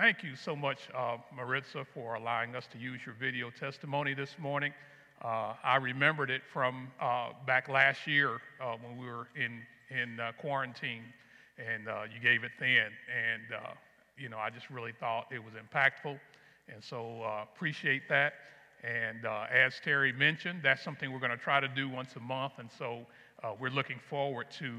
thank 0.00 0.22
you 0.22 0.36
so 0.36 0.54
much, 0.54 0.88
uh, 0.96 1.16
Maritza, 1.34 1.84
for 1.92 2.14
allowing 2.14 2.54
us 2.54 2.68
to 2.70 2.78
use 2.78 3.00
your 3.04 3.16
video 3.16 3.50
testimony 3.50 4.14
this 4.14 4.36
morning. 4.38 4.72
Uh, 5.24 5.54
I 5.64 5.74
remembered 5.74 6.30
it 6.30 6.42
from 6.52 6.86
uh, 7.00 7.30
back 7.48 7.68
last 7.68 8.06
year 8.06 8.40
uh, 8.60 8.76
when 8.80 8.96
we 8.96 9.06
were 9.06 9.26
in, 9.34 9.60
in 9.90 10.20
uh, 10.20 10.30
quarantine, 10.38 11.02
and 11.58 11.88
uh, 11.88 12.02
you 12.14 12.20
gave 12.20 12.44
it 12.44 12.52
then. 12.60 12.92
And, 13.10 13.42
you 14.16 14.28
know, 14.28 14.38
I 14.38 14.50
just 14.50 14.70
really 14.70 14.92
thought 14.92 15.26
it 15.32 15.42
was 15.42 15.54
impactful, 15.54 16.16
and 16.72 16.82
so 16.82 17.24
appreciate 17.42 18.08
that. 18.08 18.34
And 18.84 19.26
as 19.26 19.80
Terry 19.82 20.12
mentioned, 20.12 20.60
that's 20.62 20.84
something 20.84 21.12
we're 21.12 21.18
going 21.18 21.32
to 21.32 21.36
try 21.36 21.58
to 21.58 21.68
do 21.68 21.88
once 21.88 22.14
a 22.14 22.20
month, 22.20 22.52
and 22.58 22.70
so 22.78 23.00
we're 23.58 23.70
looking 23.70 23.98
forward 24.08 24.46
to 24.60 24.74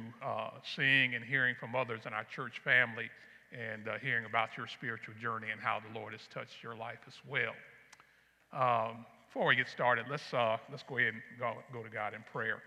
seeing 0.63 1.15
and 1.15 1.25
hearing 1.25 1.55
from 1.59 1.75
others 1.75 2.03
in 2.05 2.13
our 2.13 2.23
church 2.23 2.61
family 2.63 3.09
and 3.51 3.87
uh, 3.87 3.97
hearing 4.01 4.25
about 4.25 4.49
your 4.57 4.67
spiritual 4.67 5.15
journey 5.21 5.47
and 5.51 5.59
how 5.59 5.79
the 5.79 5.99
Lord 5.99 6.13
has 6.13 6.21
touched 6.33 6.61
your 6.61 6.75
life 6.75 6.99
as 7.07 7.15
well. 7.27 7.53
Um, 8.53 9.05
before 9.27 9.47
we 9.47 9.55
get 9.55 9.67
started, 9.69 10.05
let's, 10.09 10.33
uh, 10.33 10.57
let's 10.71 10.83
go 10.83 10.97
ahead 10.97 11.13
and 11.13 11.21
go, 11.39 11.53
go 11.71 11.83
to 11.83 11.89
God 11.89 12.13
in 12.13 12.23
prayer. 12.31 12.61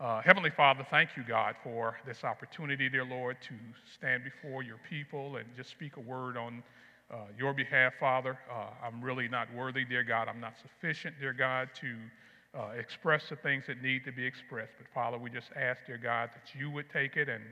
Uh, 0.00 0.20
Heavenly 0.22 0.50
Father, 0.50 0.86
thank 0.90 1.10
you, 1.16 1.22
God, 1.22 1.54
for 1.62 1.96
this 2.06 2.24
opportunity, 2.24 2.88
dear 2.88 3.04
Lord, 3.04 3.36
to 3.42 3.54
stand 3.94 4.24
before 4.24 4.62
your 4.62 4.78
people 4.88 5.36
and 5.36 5.46
just 5.56 5.70
speak 5.70 5.96
a 5.96 6.00
word 6.00 6.36
on 6.36 6.62
uh, 7.10 7.16
your 7.38 7.52
behalf, 7.52 7.92
Father. 8.00 8.38
Uh, 8.50 8.66
I'm 8.84 9.02
really 9.02 9.28
not 9.28 9.52
worthy, 9.54 9.84
dear 9.84 10.02
God. 10.02 10.28
I'm 10.28 10.40
not 10.40 10.54
sufficient, 10.60 11.14
dear 11.20 11.32
God, 11.32 11.68
to 11.80 12.58
uh, 12.58 12.70
express 12.78 13.28
the 13.28 13.36
things 13.36 13.64
that 13.66 13.82
need 13.82 14.04
to 14.04 14.12
be 14.12 14.24
expressed. 14.24 14.72
But 14.78 14.88
Father, 14.92 15.18
we 15.18 15.30
just 15.30 15.50
ask, 15.56 15.80
dear 15.86 15.98
God, 15.98 16.30
that 16.34 16.58
you 16.58 16.70
would 16.70 16.90
take 16.90 17.16
it 17.16 17.28
and 17.28 17.42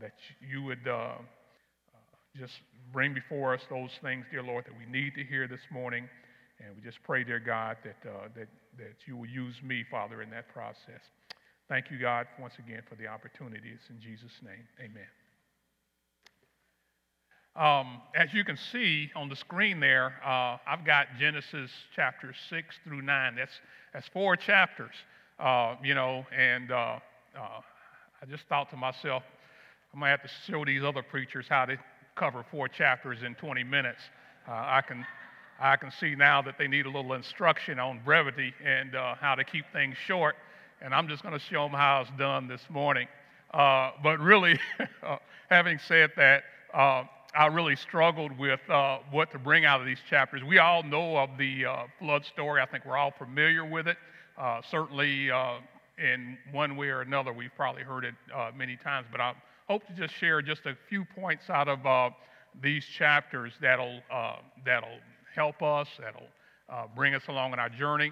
that 0.00 0.14
you 0.40 0.62
would 0.62 0.88
just 2.36 2.54
bring 2.92 3.14
before 3.14 3.54
us 3.54 3.62
those 3.70 3.90
things, 4.02 4.24
dear 4.30 4.42
Lord, 4.42 4.64
that 4.66 4.74
we 4.78 4.90
need 4.90 5.14
to 5.14 5.24
hear 5.24 5.46
this 5.48 5.60
morning. 5.70 6.08
And 6.60 6.74
we 6.76 6.82
just 6.82 7.02
pray, 7.04 7.24
dear 7.24 7.38
God, 7.38 7.76
that, 7.84 8.08
uh, 8.08 8.28
that, 8.34 8.48
that 8.78 8.94
you 9.06 9.16
will 9.16 9.26
use 9.28 9.54
me, 9.62 9.84
Father, 9.90 10.22
in 10.22 10.30
that 10.30 10.48
process. 10.48 11.00
Thank 11.68 11.90
you, 11.90 11.98
God, 11.98 12.26
once 12.40 12.54
again 12.58 12.82
for 12.88 12.96
the 12.96 13.06
opportunities. 13.06 13.78
In 13.90 14.00
Jesus' 14.00 14.32
name, 14.42 14.66
amen. 14.80 15.06
Um, 17.54 18.00
as 18.14 18.32
you 18.32 18.44
can 18.44 18.56
see 18.56 19.10
on 19.16 19.28
the 19.28 19.36
screen 19.36 19.80
there, 19.80 20.14
uh, 20.24 20.58
I've 20.66 20.84
got 20.84 21.08
Genesis 21.18 21.70
chapter 21.94 22.32
6 22.50 22.74
through 22.84 23.02
9. 23.02 23.34
That's, 23.36 23.52
that's 23.92 24.08
four 24.08 24.36
chapters, 24.36 24.94
uh, 25.38 25.74
you 25.82 25.94
know, 25.94 26.24
and 26.36 26.70
uh, 26.70 26.98
uh 27.36 27.60
I 28.20 28.26
just 28.26 28.44
thought 28.48 28.70
to 28.70 28.76
myself, 28.76 29.22
I'm 29.92 30.00
going 30.00 30.08
to 30.08 30.10
have 30.10 30.22
to 30.22 30.50
show 30.50 30.64
these 30.64 30.82
other 30.82 31.02
preachers 31.02 31.46
how 31.48 31.66
to 31.66 31.76
cover 32.18 32.44
four 32.50 32.68
chapters 32.68 33.22
in 33.22 33.34
20 33.36 33.62
minutes. 33.62 34.00
Uh, 34.46 34.52
I, 34.52 34.82
can, 34.86 35.06
I 35.60 35.76
can 35.76 35.92
see 35.92 36.14
now 36.16 36.42
that 36.42 36.58
they 36.58 36.66
need 36.66 36.86
a 36.86 36.90
little 36.90 37.12
instruction 37.14 37.78
on 37.78 38.00
brevity 38.04 38.52
and 38.64 38.96
uh, 38.96 39.14
how 39.14 39.36
to 39.36 39.44
keep 39.44 39.64
things 39.72 39.96
short. 40.06 40.34
And 40.82 40.92
I'm 40.92 41.08
just 41.08 41.22
going 41.22 41.34
to 41.34 41.44
show 41.44 41.62
them 41.62 41.72
how 41.72 42.02
it's 42.02 42.10
done 42.18 42.48
this 42.48 42.62
morning. 42.68 43.06
Uh, 43.54 43.92
but 44.02 44.18
really, 44.18 44.58
uh, 45.02 45.18
having 45.48 45.78
said 45.86 46.10
that, 46.16 46.42
uh, 46.74 47.04
I 47.34 47.46
really 47.46 47.76
struggled 47.76 48.36
with 48.36 48.60
uh, 48.68 48.98
what 49.12 49.30
to 49.30 49.38
bring 49.38 49.64
out 49.64 49.80
of 49.80 49.86
these 49.86 50.00
chapters. 50.10 50.42
We 50.42 50.58
all 50.58 50.82
know 50.82 51.16
of 51.18 51.30
the 51.38 51.66
flood 52.00 52.24
story. 52.24 52.60
I 52.60 52.66
think 52.66 52.84
we're 52.84 52.96
all 52.96 53.12
familiar 53.16 53.64
with 53.64 53.86
it. 53.86 53.96
certainly, 54.70 55.30
in 55.98 56.38
one 56.52 56.76
way 56.76 56.88
or 56.88 57.02
another, 57.02 57.32
we've 57.32 57.54
probably 57.54 57.82
heard 57.82 58.04
it 58.04 58.14
many 58.56 58.76
times. 58.76 59.06
But 59.12 59.20
I 59.20 59.34
hope 59.68 59.86
to 59.86 59.92
just 59.92 60.14
share 60.14 60.40
just 60.40 60.64
a 60.64 60.74
few 60.88 61.04
points 61.04 61.50
out 61.50 61.68
of 61.68 61.84
uh, 61.84 62.08
these 62.62 62.86
chapters 62.86 63.52
that'll, 63.60 64.00
uh, 64.10 64.36
that'll 64.64 64.98
help 65.34 65.62
us, 65.62 65.86
that'll 66.00 66.26
uh, 66.70 66.86
bring 66.96 67.14
us 67.14 67.22
along 67.28 67.52
in 67.52 67.58
our 67.58 67.68
journey. 67.68 68.10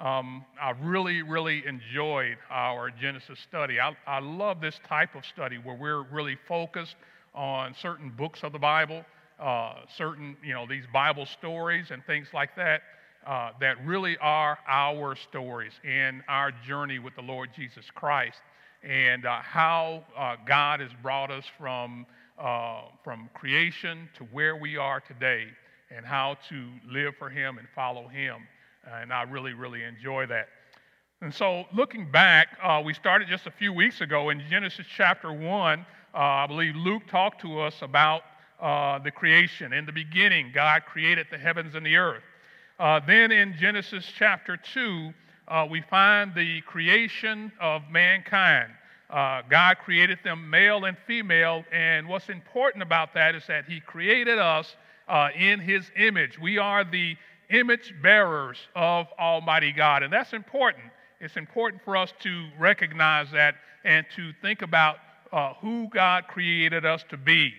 Um, 0.00 0.46
I 0.60 0.70
really, 0.80 1.20
really 1.20 1.62
enjoyed 1.66 2.38
our 2.50 2.90
Genesis 2.90 3.38
study. 3.38 3.78
I, 3.78 3.94
I 4.06 4.20
love 4.20 4.62
this 4.62 4.80
type 4.88 5.14
of 5.14 5.26
study 5.26 5.56
where 5.56 5.76
we're 5.76 6.04
really 6.04 6.38
focused 6.48 6.96
on 7.34 7.74
certain 7.74 8.08
books 8.08 8.40
of 8.42 8.52
the 8.52 8.58
Bible, 8.58 9.04
uh, 9.38 9.74
certain, 9.94 10.38
you 10.42 10.54
know, 10.54 10.66
these 10.66 10.84
Bible 10.90 11.26
stories 11.26 11.90
and 11.90 12.02
things 12.06 12.28
like 12.32 12.56
that. 12.56 12.80
Uh, 13.26 13.50
that 13.60 13.84
really 13.84 14.16
are 14.22 14.56
our 14.66 15.14
stories 15.14 15.72
in 15.84 16.22
our 16.28 16.50
journey 16.66 16.98
with 16.98 17.14
the 17.14 17.20
Lord 17.20 17.50
Jesus 17.54 17.84
Christ 17.94 18.38
and 18.82 19.26
uh, 19.26 19.40
how 19.40 20.04
uh, 20.16 20.36
God 20.46 20.80
has 20.80 20.90
brought 21.02 21.30
us 21.30 21.44
from, 21.58 22.06
uh, 22.38 22.82
from 23.02 23.28
creation 23.34 24.08
to 24.16 24.24
where 24.24 24.56
we 24.56 24.76
are 24.76 25.00
today 25.00 25.46
and 25.94 26.04
how 26.04 26.36
to 26.48 26.68
live 26.88 27.14
for 27.18 27.28
Him 27.28 27.58
and 27.58 27.66
follow 27.74 28.08
Him. 28.08 28.36
And 28.86 29.12
I 29.12 29.22
really, 29.22 29.52
really 29.52 29.82
enjoy 29.82 30.26
that. 30.26 30.48
And 31.20 31.34
so, 31.34 31.64
looking 31.74 32.10
back, 32.10 32.56
uh, 32.62 32.80
we 32.84 32.94
started 32.94 33.28
just 33.28 33.46
a 33.46 33.50
few 33.50 33.72
weeks 33.72 34.00
ago 34.00 34.30
in 34.30 34.40
Genesis 34.48 34.86
chapter 34.96 35.32
1. 35.32 35.80
Uh, 35.80 36.18
I 36.18 36.46
believe 36.46 36.76
Luke 36.76 37.02
talked 37.10 37.40
to 37.40 37.60
us 37.60 37.74
about 37.82 38.22
uh, 38.60 39.00
the 39.00 39.10
creation. 39.10 39.72
In 39.72 39.84
the 39.84 39.92
beginning, 39.92 40.52
God 40.54 40.82
created 40.86 41.26
the 41.30 41.38
heavens 41.38 41.74
and 41.74 41.84
the 41.84 41.96
earth. 41.96 42.22
then 43.06 43.32
in 43.32 43.56
Genesis 43.58 44.04
chapter 44.16 44.56
2, 44.56 45.12
uh, 45.48 45.66
we 45.68 45.80
find 45.80 46.34
the 46.34 46.60
creation 46.62 47.50
of 47.60 47.82
mankind. 47.90 48.70
Uh, 49.10 49.42
God 49.48 49.78
created 49.78 50.18
them 50.22 50.50
male 50.50 50.84
and 50.84 50.96
female, 51.06 51.64
and 51.72 52.06
what's 52.06 52.28
important 52.28 52.82
about 52.82 53.14
that 53.14 53.34
is 53.34 53.42
that 53.48 53.64
He 53.64 53.80
created 53.80 54.38
us 54.38 54.76
uh, 55.08 55.28
in 55.34 55.60
His 55.60 55.90
image. 55.96 56.38
We 56.38 56.58
are 56.58 56.84
the 56.84 57.16
image 57.50 57.94
bearers 58.02 58.58
of 58.76 59.06
Almighty 59.18 59.72
God, 59.72 60.02
and 60.02 60.12
that's 60.12 60.34
important. 60.34 60.84
It's 61.20 61.36
important 61.36 61.82
for 61.82 61.96
us 61.96 62.12
to 62.20 62.48
recognize 62.58 63.30
that 63.32 63.54
and 63.84 64.04
to 64.16 64.32
think 64.42 64.60
about 64.60 64.96
uh, 65.32 65.54
who 65.54 65.88
God 65.88 66.24
created 66.28 66.84
us 66.84 67.04
to 67.08 67.16
be. 67.16 67.54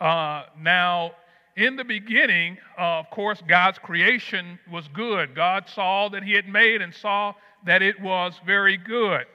Uh, 0.00 0.44
now, 0.58 1.12
in 1.56 1.76
the 1.76 1.84
beginning, 1.84 2.58
uh, 2.78 3.00
of 3.00 3.10
course, 3.10 3.42
God's 3.46 3.78
creation 3.78 4.58
was 4.70 4.88
good. 4.88 5.34
God 5.34 5.68
saw 5.68 6.08
that 6.10 6.22
He 6.22 6.32
had 6.32 6.48
made 6.48 6.80
and 6.80 6.94
saw 6.94 7.34
that 7.66 7.82
it 7.82 8.00
was 8.00 8.34
very 8.46 8.76
good. 8.76 9.26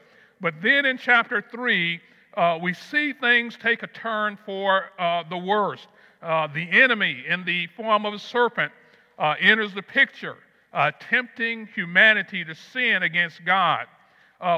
But 0.41 0.55
then 0.61 0.85
in 0.85 0.97
chapter 0.97 1.41
3, 1.41 1.99
uh, 2.35 2.59
we 2.61 2.73
see 2.73 3.13
things 3.13 3.57
take 3.61 3.83
a 3.83 3.87
turn 3.87 4.37
for 4.45 4.85
uh, 4.99 5.23
the 5.29 5.37
worst. 5.37 5.87
Uh, 6.21 6.47
the 6.47 6.69
enemy, 6.71 7.23
in 7.27 7.45
the 7.45 7.67
form 7.67 8.05
of 8.05 8.13
a 8.13 8.19
serpent, 8.19 8.71
uh, 9.19 9.35
enters 9.39 9.73
the 9.73 9.81
picture, 9.81 10.37
uh, 10.73 10.91
tempting 10.99 11.67
humanity 11.75 12.43
to 12.43 12.55
sin 12.55 13.03
against 13.03 13.43
God. 13.45 13.87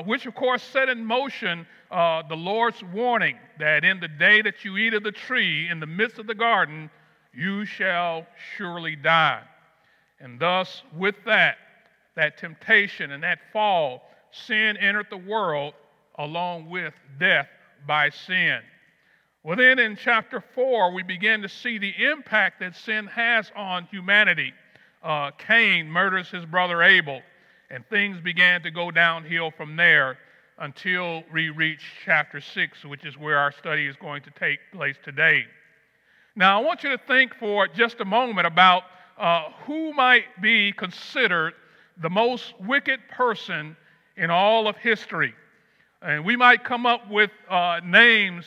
which, 0.05 0.25
of 0.25 0.35
course, 0.35 0.63
set 0.63 0.89
in 0.89 1.05
motion 1.05 1.65
the 1.89 2.35
Lord's 2.35 2.83
warning 2.83 3.37
that 3.59 3.83
in 3.83 3.99
the 3.99 4.07
day 4.07 4.41
that 4.41 4.63
you 4.65 4.77
eat 4.77 4.93
of 4.93 5.03
the 5.03 5.11
tree 5.11 5.69
in 5.69 5.79
the 5.79 5.85
midst 5.85 6.19
of 6.19 6.27
the 6.27 6.35
garden, 6.35 6.89
you 7.37 7.65
shall 7.65 8.25
surely 8.57 8.95
die. 8.95 9.43
And 10.19 10.39
thus, 10.39 10.81
with 10.97 11.15
that, 11.25 11.57
that 12.15 12.39
temptation 12.39 13.11
and 13.11 13.21
that 13.21 13.37
fall, 13.53 14.01
sin 14.31 14.75
entered 14.77 15.05
the 15.11 15.17
world 15.17 15.75
along 16.17 16.67
with 16.67 16.95
death 17.19 17.47
by 17.85 18.09
sin. 18.09 18.61
Well, 19.43 19.55
then 19.55 19.77
in 19.77 19.95
chapter 19.95 20.43
4, 20.55 20.91
we 20.91 21.03
begin 21.03 21.43
to 21.43 21.49
see 21.49 21.77
the 21.77 21.93
impact 22.05 22.59
that 22.59 22.75
sin 22.75 23.05
has 23.05 23.51
on 23.55 23.85
humanity. 23.85 24.51
Uh, 25.03 25.29
Cain 25.37 25.87
murders 25.91 26.29
his 26.29 26.43
brother 26.43 26.81
Abel, 26.81 27.21
and 27.69 27.85
things 27.87 28.19
began 28.19 28.63
to 28.63 28.71
go 28.71 28.89
downhill 28.89 29.51
from 29.51 29.75
there 29.75 30.17
until 30.57 31.21
we 31.31 31.51
reach 31.51 31.81
chapter 32.03 32.41
6, 32.41 32.83
which 32.85 33.05
is 33.05 33.15
where 33.15 33.37
our 33.37 33.51
study 33.51 33.85
is 33.85 33.95
going 33.97 34.23
to 34.23 34.31
take 34.31 34.57
place 34.73 34.95
today. 35.03 35.45
Now, 36.37 36.61
I 36.61 36.63
want 36.63 36.83
you 36.83 36.91
to 36.91 36.99
think 36.99 37.33
for 37.39 37.67
just 37.67 37.99
a 37.99 38.05
moment 38.05 38.45
about 38.45 38.83
uh, 39.17 39.45
who 39.65 39.91
might 39.91 40.39
be 40.39 40.71
considered 40.71 41.55
the 41.99 42.11
most 42.11 42.53
wicked 42.59 42.99
person 43.09 43.75
in 44.17 44.29
all 44.29 44.67
of 44.67 44.77
history. 44.77 45.33
And 46.03 46.23
we 46.23 46.35
might 46.35 46.63
come 46.63 46.85
up 46.85 47.09
with 47.09 47.31
uh, 47.49 47.79
names 47.83 48.45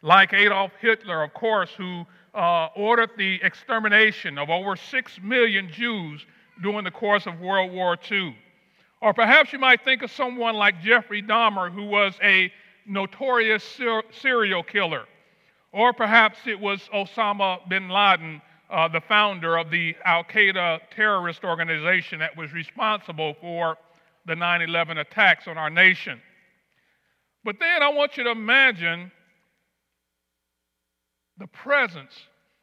like 0.00 0.32
Adolf 0.32 0.70
Hitler, 0.80 1.24
of 1.24 1.34
course, 1.34 1.70
who 1.76 2.06
uh, 2.34 2.68
ordered 2.76 3.10
the 3.18 3.40
extermination 3.42 4.38
of 4.38 4.48
over 4.48 4.76
six 4.76 5.18
million 5.20 5.68
Jews 5.72 6.24
during 6.62 6.84
the 6.84 6.92
course 6.92 7.26
of 7.26 7.40
World 7.40 7.72
War 7.72 7.98
II. 8.12 8.36
Or 9.02 9.12
perhaps 9.12 9.52
you 9.52 9.58
might 9.58 9.82
think 9.82 10.02
of 10.02 10.12
someone 10.12 10.54
like 10.54 10.80
Jeffrey 10.80 11.20
Dahmer, 11.20 11.72
who 11.72 11.86
was 11.86 12.14
a 12.22 12.52
notorious 12.86 13.64
ser- 13.64 14.04
serial 14.12 14.62
killer. 14.62 15.06
Or 15.74 15.92
perhaps 15.92 16.38
it 16.46 16.60
was 16.60 16.88
Osama 16.94 17.68
bin 17.68 17.88
Laden, 17.88 18.40
uh, 18.70 18.86
the 18.86 19.00
founder 19.00 19.58
of 19.58 19.72
the 19.72 19.96
Al 20.04 20.22
Qaeda 20.22 20.78
terrorist 20.94 21.42
organization 21.42 22.20
that 22.20 22.36
was 22.36 22.52
responsible 22.52 23.34
for 23.40 23.76
the 24.24 24.36
9 24.36 24.62
11 24.62 24.98
attacks 24.98 25.48
on 25.48 25.58
our 25.58 25.70
nation. 25.70 26.22
But 27.42 27.56
then 27.58 27.82
I 27.82 27.88
want 27.88 28.16
you 28.16 28.22
to 28.22 28.30
imagine 28.30 29.10
the 31.38 31.48
presence 31.48 32.14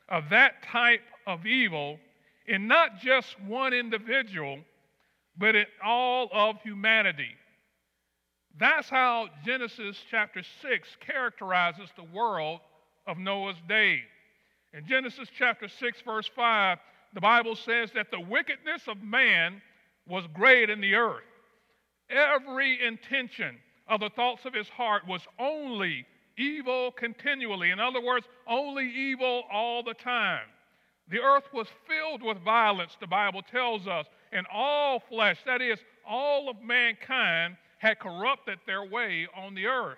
of 0.07 0.30
that 0.30 0.64
type 0.64 1.04
of 1.28 1.46
evil 1.46 2.00
in 2.48 2.66
not 2.66 3.02
just 3.02 3.38
one 3.42 3.74
individual, 3.74 4.60
but 5.38 5.57
in 5.57 5.66
all 5.84 6.30
of 6.31 6.62
humanity. 6.62 7.31
That's 8.57 8.90
how 8.90 9.28
Genesis 9.46 9.98
chapter 10.10 10.44
6 10.62 10.88
characterizes 11.06 11.90
the 11.98 12.04
world 12.04 12.62
of 13.07 13.18
Noah's 13.18 13.57
day. 13.68 14.01
In 14.74 14.88
Genesis 14.88 15.27
chapter 15.38 15.68
6, 15.68 16.01
verse 16.01 16.30
5, 16.36 16.77
the 17.13 17.21
Bible 17.21 17.56
says 17.56 17.92
that 17.94 18.12
the 18.12 18.19
wickedness 18.19 18.83
of 18.88 19.01
man 19.01 19.62
was 20.07 20.25
great 20.33 20.69
in 20.69 20.80
the 20.81 20.95
earth. 20.95 21.24
Every 22.09 22.86
intention 22.86 23.57
of 23.88 24.00
the 24.00 24.09
thoughts 24.09 24.45
of 24.45 24.53
his 24.53 24.69
heart 24.69 25.07
was 25.07 25.21
only 25.39 26.06
evil 26.38 26.92
continually. 26.92 27.71
In 27.71 27.80
other 27.80 28.01
words, 28.01 28.25
only 28.48 28.89
evil 28.89 29.44
all 29.51 29.83
the 29.83 29.94
time. 29.94 30.47
The 31.09 31.19
earth 31.19 31.44
was 31.54 31.68
filled 31.88 32.24
with 32.24 32.38
violence, 32.44 32.95
the 33.00 33.07
Bible 33.07 33.42
tells 33.42 33.88
us, 33.88 34.06
and 34.31 34.47
all 34.54 35.00
flesh, 35.00 35.39
that 35.45 35.62
is, 35.62 35.80
all 36.07 36.50
of 36.50 36.62
mankind, 36.62 37.57
had 37.80 38.00
corrupted 38.00 38.59
their 38.65 38.86
way 38.86 39.27
on 39.36 39.54
the 39.54 39.65
earth. 39.65 39.97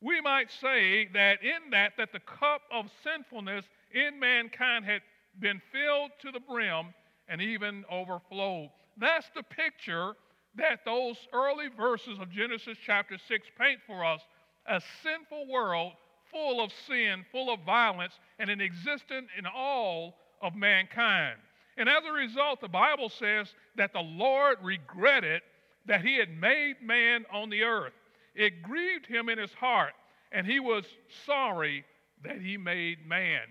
We 0.00 0.20
might 0.20 0.50
say 0.50 1.08
that 1.12 1.42
in 1.42 1.70
that, 1.72 1.92
that 1.98 2.12
the 2.12 2.20
cup 2.20 2.62
of 2.72 2.86
sinfulness 3.04 3.64
in 3.92 4.18
mankind 4.18 4.84
had 4.84 5.02
been 5.38 5.60
filled 5.72 6.10
to 6.22 6.32
the 6.32 6.40
brim 6.40 6.94
and 7.28 7.40
even 7.40 7.84
overflowed. 7.90 8.70
That's 8.96 9.28
the 9.34 9.42
picture 9.42 10.14
that 10.56 10.80
those 10.84 11.16
early 11.32 11.68
verses 11.68 12.18
of 12.18 12.30
Genesis 12.30 12.76
chapter 12.84 13.18
6 13.28 13.46
paint 13.58 13.80
for 13.86 14.04
us 14.04 14.20
a 14.66 14.80
sinful 15.02 15.48
world 15.48 15.92
full 16.30 16.62
of 16.62 16.72
sin, 16.86 17.24
full 17.30 17.52
of 17.52 17.60
violence, 17.60 18.14
and 18.38 18.50
an 18.50 18.60
existent 18.60 19.28
in 19.36 19.46
all 19.46 20.14
of 20.42 20.54
mankind. 20.54 21.36
And 21.76 21.88
as 21.88 22.04
a 22.08 22.12
result, 22.12 22.60
the 22.60 22.68
Bible 22.68 23.08
says 23.08 23.54
that 23.76 23.92
the 23.92 24.00
Lord 24.00 24.58
regretted 24.62 25.42
that 25.86 26.04
he 26.04 26.16
had 26.16 26.30
made 26.30 26.76
man 26.82 27.24
on 27.32 27.50
the 27.50 27.62
earth. 27.62 27.92
It 28.34 28.62
grieved 28.62 29.06
him 29.06 29.28
in 29.28 29.38
his 29.38 29.52
heart, 29.52 29.92
and 30.32 30.46
he 30.46 30.60
was 30.60 30.84
sorry 31.26 31.84
that 32.24 32.40
he 32.40 32.56
made 32.56 33.06
man. 33.06 33.42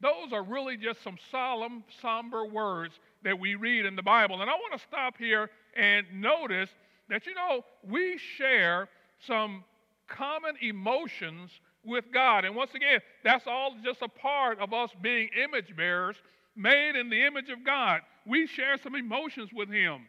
Those 0.00 0.32
are 0.32 0.42
really 0.42 0.76
just 0.76 1.02
some 1.02 1.16
solemn, 1.30 1.84
somber 2.00 2.44
words 2.44 2.98
that 3.22 3.38
we 3.38 3.54
read 3.54 3.86
in 3.86 3.94
the 3.94 4.02
Bible. 4.02 4.42
And 4.42 4.50
I 4.50 4.54
want 4.54 4.72
to 4.72 4.78
stop 4.78 5.16
here 5.16 5.48
and 5.76 6.06
notice 6.12 6.70
that, 7.08 7.24
you 7.26 7.34
know, 7.34 7.64
we 7.88 8.18
share 8.18 8.88
some 9.26 9.64
common 10.08 10.56
emotions 10.60 11.50
with 11.84 12.04
God. 12.12 12.44
And 12.44 12.56
once 12.56 12.74
again, 12.74 13.00
that's 13.24 13.46
all 13.46 13.76
just 13.84 14.02
a 14.02 14.08
part 14.08 14.58
of 14.58 14.72
us 14.72 14.90
being 15.00 15.28
image 15.40 15.76
bearers, 15.76 16.16
made 16.56 16.96
in 16.96 17.08
the 17.08 17.24
image 17.24 17.50
of 17.50 17.64
God. 17.64 18.00
We 18.26 18.46
share 18.46 18.78
some 18.78 18.94
emotions 18.94 19.50
with 19.52 19.68
Him. 19.68 20.02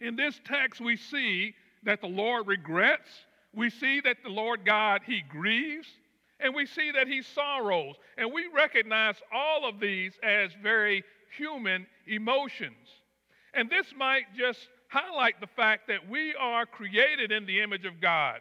In 0.00 0.16
this 0.16 0.40
text, 0.44 0.80
we 0.80 0.96
see 0.96 1.54
that 1.82 2.00
the 2.00 2.06
Lord 2.06 2.46
regrets, 2.46 3.08
we 3.54 3.70
see 3.70 4.00
that 4.00 4.18
the 4.22 4.30
Lord 4.30 4.64
God, 4.64 5.02
He 5.04 5.22
grieves, 5.28 5.88
and 6.38 6.54
we 6.54 6.66
see 6.66 6.90
that 6.92 7.08
He 7.08 7.22
sorrows. 7.22 7.96
And 8.16 8.32
we 8.32 8.46
recognize 8.54 9.16
all 9.32 9.68
of 9.68 9.80
these 9.80 10.12
as 10.22 10.50
very 10.62 11.02
human 11.36 11.86
emotions. 12.06 12.88
And 13.54 13.68
this 13.68 13.86
might 13.96 14.24
just 14.36 14.60
highlight 14.88 15.40
the 15.40 15.46
fact 15.46 15.88
that 15.88 16.08
we 16.08 16.34
are 16.34 16.66
created 16.66 17.32
in 17.32 17.46
the 17.46 17.60
image 17.60 17.84
of 17.84 18.00
God. 18.00 18.40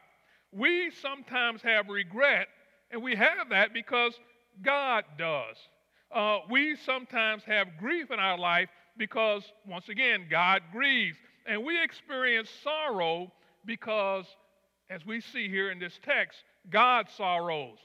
We 0.51 0.91
sometimes 0.91 1.61
have 1.61 1.89
regret, 1.89 2.47
and 2.91 3.03
we 3.03 3.15
have 3.15 3.49
that 3.49 3.73
because 3.73 4.13
God 4.63 5.05
does. 5.17 5.57
Uh, 6.11 6.39
we 6.49 6.75
sometimes 6.75 7.43
have 7.43 7.77
grief 7.79 8.09
in 8.09 8.19
our 8.19 8.37
life 8.37 8.69
because, 8.97 9.43
once 9.67 9.89
again, 9.89 10.25
God 10.29 10.61
grieves. 10.71 11.17
And 11.45 11.63
we 11.63 11.81
experience 11.81 12.49
sorrow 12.63 13.31
because, 13.65 14.25
as 14.89 15.05
we 15.05 15.21
see 15.21 15.49
here 15.49 15.71
in 15.71 15.79
this 15.79 15.99
text, 16.03 16.39
God 16.69 17.07
sorrows. 17.15 17.77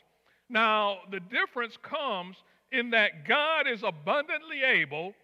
Now, 0.49 0.99
the 1.11 1.21
difference 1.21 1.77
comes 1.83 2.37
in 2.73 2.91
that 2.91 3.27
God 3.27 3.67
is 3.67 3.83
abundantly 3.83 4.62
able 4.62 5.15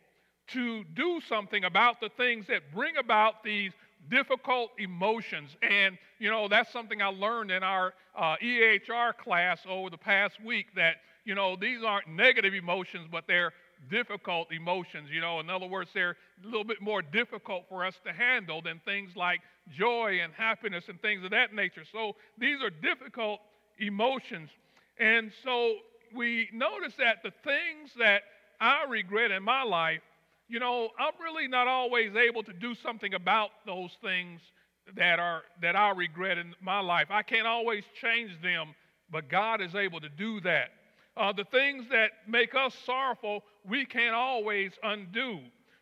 to 0.48 0.84
do 0.94 1.20
something 1.28 1.64
about 1.64 2.00
the 2.00 2.08
things 2.16 2.46
that 2.48 2.72
bring 2.74 2.96
about 2.96 3.44
these 3.44 3.72
difficult 4.10 4.70
emotions. 4.78 5.56
And, 5.62 5.98
you 6.18 6.30
know, 6.30 6.48
that's 6.48 6.72
something 6.72 7.02
I 7.02 7.08
learned 7.08 7.50
in 7.50 7.62
our 7.62 7.94
uh, 8.16 8.36
EHR 8.42 9.16
class 9.16 9.60
over 9.68 9.90
the 9.90 9.98
past 9.98 10.42
week 10.42 10.66
that, 10.74 10.96
you 11.24 11.34
know, 11.34 11.56
these 11.56 11.82
aren't 11.84 12.08
negative 12.08 12.54
emotions, 12.54 13.06
but 13.10 13.24
they're 13.28 13.52
difficult 13.88 14.52
emotions. 14.52 15.08
You 15.10 15.20
know, 15.20 15.40
in 15.40 15.48
other 15.48 15.66
words, 15.66 15.90
they're 15.94 16.16
a 16.42 16.46
little 16.46 16.64
bit 16.64 16.80
more 16.80 17.02
difficult 17.02 17.64
for 17.68 17.84
us 17.84 17.94
to 18.04 18.12
handle 18.12 18.60
than 18.62 18.80
things 18.84 19.12
like 19.16 19.40
joy 19.70 20.20
and 20.22 20.32
happiness 20.32 20.84
and 20.88 21.00
things 21.00 21.24
of 21.24 21.30
that 21.30 21.54
nature. 21.54 21.84
So 21.90 22.16
these 22.38 22.62
are 22.62 22.70
difficult 22.70 23.40
emotions. 23.78 24.50
And 24.98 25.32
so 25.44 25.76
we 26.14 26.48
notice 26.52 26.94
that 26.98 27.22
the 27.22 27.32
things 27.44 27.90
that 27.98 28.22
I 28.60 28.84
regret 28.88 29.30
in 29.30 29.42
my 29.42 29.62
life 29.62 30.02
you 30.50 30.58
know, 30.58 30.88
I'm 30.98 31.12
really 31.22 31.46
not 31.46 31.68
always 31.68 32.16
able 32.16 32.42
to 32.42 32.52
do 32.52 32.74
something 32.74 33.14
about 33.14 33.50
those 33.66 33.90
things 34.02 34.40
that 34.96 35.20
are 35.20 35.42
that 35.62 35.76
I 35.76 35.90
regret 35.90 36.38
in 36.38 36.54
my 36.60 36.80
life. 36.80 37.06
I 37.08 37.22
can't 37.22 37.46
always 37.46 37.84
change 38.00 38.32
them, 38.42 38.74
but 39.12 39.28
God 39.28 39.60
is 39.60 39.76
able 39.76 40.00
to 40.00 40.08
do 40.08 40.40
that. 40.40 40.70
Uh, 41.16 41.32
the 41.32 41.44
things 41.44 41.84
that 41.92 42.10
make 42.26 42.56
us 42.56 42.74
sorrowful, 42.84 43.44
we 43.68 43.84
can't 43.84 44.14
always 44.14 44.72
undo. 44.82 45.40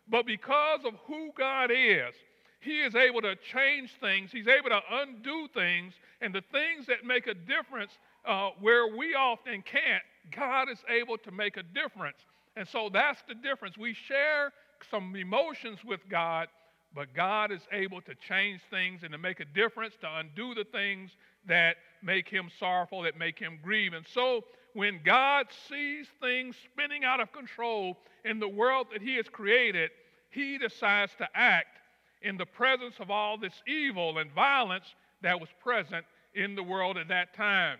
But 0.09 0.27
because 0.27 0.81
of 0.85 0.95
who 1.07 1.31
God 1.37 1.71
is, 1.71 2.15
He 2.61 2.81
is 2.81 2.95
able 2.95 3.23
to 3.23 3.37
change 3.37 3.91
things. 4.01 4.31
He's 4.33 4.49
able 4.49 4.71
to 4.71 4.81
undo 4.91 5.49
things, 5.55 5.95
and 6.21 6.35
the 6.35 6.43
things 6.53 6.87
that 6.87 7.05
make 7.05 7.27
a 7.27 7.35
difference 7.35 7.93
uh, 8.25 8.51
where 8.61 8.97
we 8.97 9.15
often 9.15 9.63
can't, 9.63 10.03
God 10.35 10.69
is 10.71 10.79
able 10.89 11.19
to 11.19 11.31
make 11.31 11.57
a 11.57 11.63
difference. 11.63 12.19
And 12.57 12.67
so 12.67 12.91
that's 12.93 13.23
the 13.29 13.35
difference. 13.35 13.79
We 13.79 13.95
share 13.95 14.53
some 14.91 15.15
emotions 15.15 15.79
with 15.85 16.01
God, 16.09 16.49
but 16.95 17.15
God 17.15 17.53
is 17.53 17.63
able 17.73 18.01
to 18.03 18.15
change 18.15 18.61
things 18.71 19.03
and 19.03 19.13
to 19.13 19.19
make 19.19 19.41
a 19.41 19.45
difference, 19.45 19.95
to 20.01 20.09
undo 20.19 20.55
the 20.55 20.65
things 20.65 21.11
that 21.47 21.77
make 22.03 22.29
him 22.29 22.51
sorrowful, 22.59 23.03
that 23.03 23.19
make 23.19 23.39
him 23.39 23.59
grieve. 23.63 23.93
And 23.93 24.07
so 24.13 24.45
when 24.75 25.01
God 25.05 25.47
sees 25.69 26.07
things 26.21 26.57
spinning 26.73 27.05
out 27.05 27.21
of 27.21 27.33
control 27.33 27.97
in 28.25 28.39
the 28.39 28.49
world 28.49 28.89
that 28.93 29.03
he 29.03 29.17
has 29.17 29.27
created, 29.29 29.91
he 30.31 30.59
decides 30.59 31.13
to 31.19 31.29
act 31.35 31.79
in 32.23 32.37
the 32.37 32.47
presence 32.47 32.95
of 33.01 33.11
all 33.11 33.39
this 33.39 33.63
evil 33.67 34.19
and 34.19 34.33
violence 34.33 34.95
that 35.23 35.39
was 35.39 35.49
present 35.63 36.05
in 36.35 36.55
the 36.55 36.63
world 36.63 36.97
at 36.97 37.09
that 37.09 37.35
time. 37.35 37.79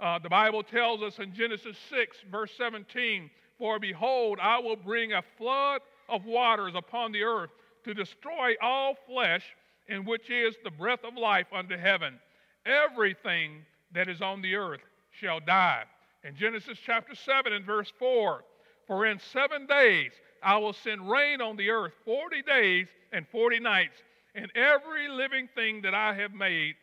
Uh, 0.00 0.18
the 0.18 0.28
Bible 0.28 0.62
tells 0.62 1.02
us 1.02 1.18
in 1.18 1.32
Genesis 1.34 1.76
6, 1.90 2.16
verse 2.30 2.50
17, 2.58 3.30
For 3.58 3.78
behold, 3.78 4.38
I 4.42 4.58
will 4.58 4.76
bring 4.76 5.12
a 5.12 5.22
flood 5.38 5.82
of 6.08 6.24
waters 6.24 6.74
upon 6.74 7.12
the 7.12 7.22
earth 7.22 7.50
to 7.84 7.94
destroy 7.94 8.54
all 8.60 8.96
flesh, 9.06 9.44
in 9.88 10.04
which 10.04 10.30
is 10.30 10.56
the 10.64 10.70
breath 10.70 11.04
of 11.04 11.14
life 11.14 11.46
under 11.52 11.78
heaven. 11.78 12.18
Everything 12.66 13.64
that 13.92 14.08
is 14.08 14.20
on 14.20 14.42
the 14.42 14.56
earth 14.56 14.80
shall 15.12 15.40
die. 15.40 15.84
In 16.24 16.34
Genesis 16.34 16.78
chapter 16.84 17.14
7 17.14 17.52
and 17.52 17.66
verse 17.66 17.92
4, 17.98 18.42
for 18.86 19.06
in 19.06 19.20
seven 19.32 19.66
days 19.66 20.10
I 20.42 20.56
will 20.56 20.72
send 20.72 21.10
rain 21.10 21.42
on 21.42 21.56
the 21.56 21.68
earth 21.68 21.92
40 22.06 22.42
days 22.42 22.86
and 23.12 23.26
40 23.28 23.60
nights, 23.60 24.02
and 24.34 24.50
every 24.56 25.08
living 25.08 25.48
thing 25.54 25.82
that 25.82 25.94
I 25.94 26.14
have 26.14 26.32
made 26.32 26.76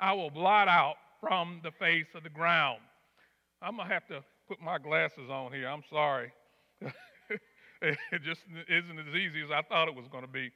I 0.00 0.14
will 0.14 0.30
blot 0.30 0.68
out 0.68 0.96
from 1.20 1.60
the 1.62 1.70
face 1.72 2.06
of 2.14 2.22
the 2.22 2.30
ground. 2.30 2.80
I'm 3.62 3.76
going 3.76 3.88
to 3.88 3.94
have 3.94 4.06
to 4.08 4.24
put 4.48 4.60
my 4.60 4.78
glasses 4.78 5.30
on 5.30 5.52
here. 5.52 5.68
I'm 5.68 5.82
sorry. 5.90 6.32
it 7.82 8.22
just 8.24 8.40
isn't 8.68 8.98
as 8.98 9.14
easy 9.14 9.42
as 9.42 9.50
I 9.50 9.62
thought 9.62 9.88
it 9.88 9.94
was 9.94 10.08
going 10.08 10.24
to 10.24 10.30
be. 10.30 10.50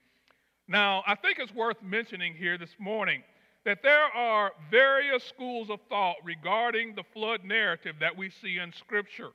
Now, 0.69 1.03
I 1.07 1.15
think 1.15 1.39
it's 1.39 1.55
worth 1.55 1.83
mentioning 1.83 2.35
here 2.35 2.57
this 2.57 2.75
morning 2.79 3.23
that 3.65 3.83
there 3.83 4.07
are 4.15 4.53
various 4.71 5.23
schools 5.25 5.71
of 5.71 5.81
thought 5.89 6.17
regarding 6.25 6.95
the 6.95 7.03
flood 7.13 7.45
narrative 7.45 7.97
that 8.01 8.17
we 8.17 8.31
see 8.31 8.59
in 8.59 8.73
Scripture. 8.73 9.31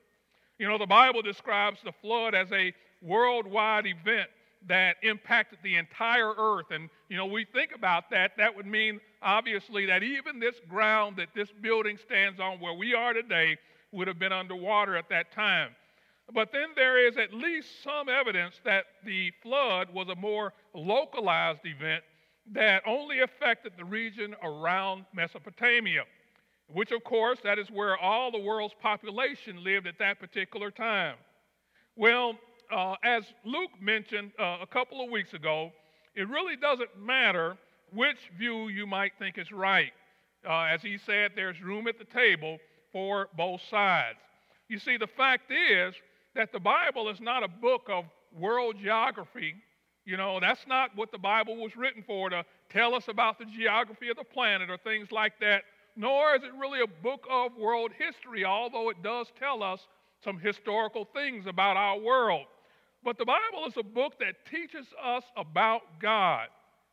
You 0.58 0.68
know, 0.68 0.78
the 0.78 0.86
Bible 0.86 1.22
describes 1.22 1.80
the 1.84 1.92
flood 2.02 2.34
as 2.34 2.50
a 2.52 2.72
worldwide 3.02 3.86
event 3.86 4.28
that 4.68 4.96
impacted 5.02 5.58
the 5.62 5.76
entire 5.76 6.32
earth. 6.36 6.66
And, 6.70 6.88
you 7.08 7.16
know, 7.16 7.26
we 7.26 7.44
think 7.44 7.72
about 7.74 8.10
that, 8.10 8.32
that 8.36 8.56
would 8.56 8.66
mean 8.66 9.00
obviously 9.22 9.86
that 9.86 10.02
even 10.02 10.40
this 10.40 10.56
ground 10.68 11.16
that 11.18 11.28
this 11.34 11.50
building 11.60 11.98
stands 11.98 12.40
on, 12.40 12.58
where 12.58 12.74
we 12.74 12.94
are 12.94 13.12
today, 13.12 13.58
would 13.92 14.08
have 14.08 14.18
been 14.18 14.32
underwater 14.32 14.96
at 14.96 15.08
that 15.10 15.30
time. 15.30 15.70
But 16.34 16.50
then 16.52 16.70
there 16.74 17.06
is 17.06 17.16
at 17.16 17.32
least 17.32 17.84
some 17.84 18.08
evidence 18.08 18.60
that 18.64 18.86
the 19.04 19.30
flood 19.42 19.94
was 19.94 20.08
a 20.08 20.16
more 20.16 20.52
localized 20.74 21.60
event 21.64 22.02
that 22.52 22.82
only 22.86 23.20
affected 23.20 23.72
the 23.76 23.84
region 23.84 24.34
around 24.42 25.04
Mesopotamia. 25.12 26.04
which, 26.68 26.90
of 26.90 27.04
course, 27.04 27.38
that 27.44 27.58
is 27.58 27.70
where 27.70 27.96
all 27.96 28.30
the 28.30 28.38
world's 28.40 28.74
population 28.80 29.62
lived 29.62 29.86
at 29.86 29.98
that 29.98 30.18
particular 30.18 30.70
time. 30.70 31.16
Well, 31.94 32.34
uh, 32.72 32.94
as 33.04 33.24
Luke 33.44 33.70
mentioned 33.80 34.32
uh, 34.38 34.58
a 34.60 34.66
couple 34.66 35.02
of 35.02 35.10
weeks 35.10 35.32
ago, 35.32 35.70
it 36.14 36.28
really 36.28 36.56
doesn't 36.56 36.90
matter 36.98 37.56
which 37.92 38.18
view 38.36 38.68
you 38.68 38.86
might 38.86 39.12
think 39.18 39.38
is 39.38 39.52
right. 39.52 39.92
Uh, 40.48 40.62
as 40.62 40.82
he 40.82 40.98
said, 40.98 41.32
there's 41.36 41.60
room 41.62 41.86
at 41.86 41.98
the 41.98 42.04
table 42.04 42.58
for 42.92 43.28
both 43.36 43.60
sides. 43.70 44.18
You 44.68 44.78
see, 44.78 44.96
the 44.96 45.06
fact 45.06 45.52
is 45.52 45.94
that 46.34 46.52
the 46.52 46.58
Bible 46.58 47.08
is 47.08 47.20
not 47.20 47.44
a 47.44 47.48
book 47.48 47.88
of 47.88 48.04
world 48.36 48.76
geography. 48.82 49.54
You 50.06 50.16
know, 50.16 50.38
that's 50.40 50.64
not 50.68 50.90
what 50.94 51.10
the 51.10 51.18
Bible 51.18 51.56
was 51.56 51.76
written 51.76 52.04
for 52.06 52.30
to 52.30 52.44
tell 52.70 52.94
us 52.94 53.08
about 53.08 53.40
the 53.40 53.44
geography 53.44 54.08
of 54.08 54.16
the 54.16 54.24
planet 54.24 54.70
or 54.70 54.78
things 54.78 55.10
like 55.10 55.32
that, 55.40 55.64
nor 55.96 56.36
is 56.36 56.44
it 56.44 56.52
really 56.58 56.80
a 56.80 57.02
book 57.02 57.26
of 57.28 57.56
world 57.56 57.90
history, 57.98 58.44
although 58.44 58.88
it 58.88 59.02
does 59.02 59.26
tell 59.36 59.64
us 59.64 59.80
some 60.22 60.38
historical 60.38 61.08
things 61.12 61.46
about 61.46 61.76
our 61.76 61.98
world. 61.98 62.46
But 63.02 63.18
the 63.18 63.24
Bible 63.24 63.66
is 63.66 63.76
a 63.76 63.82
book 63.82 64.14
that 64.20 64.46
teaches 64.48 64.86
us 65.02 65.24
about 65.36 65.82
God 66.00 66.46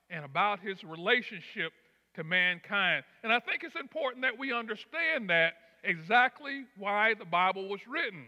and 0.09 0.25
about 0.25 0.59
his 0.59 0.83
relationship 0.83 1.71
to 2.15 2.23
mankind. 2.23 3.03
And 3.23 3.31
I 3.31 3.39
think 3.39 3.63
it's 3.63 3.75
important 3.75 4.23
that 4.23 4.37
we 4.37 4.51
understand 4.51 5.29
that 5.29 5.53
exactly 5.83 6.65
why 6.77 7.13
the 7.13 7.25
Bible 7.25 7.69
was 7.69 7.81
written 7.87 8.25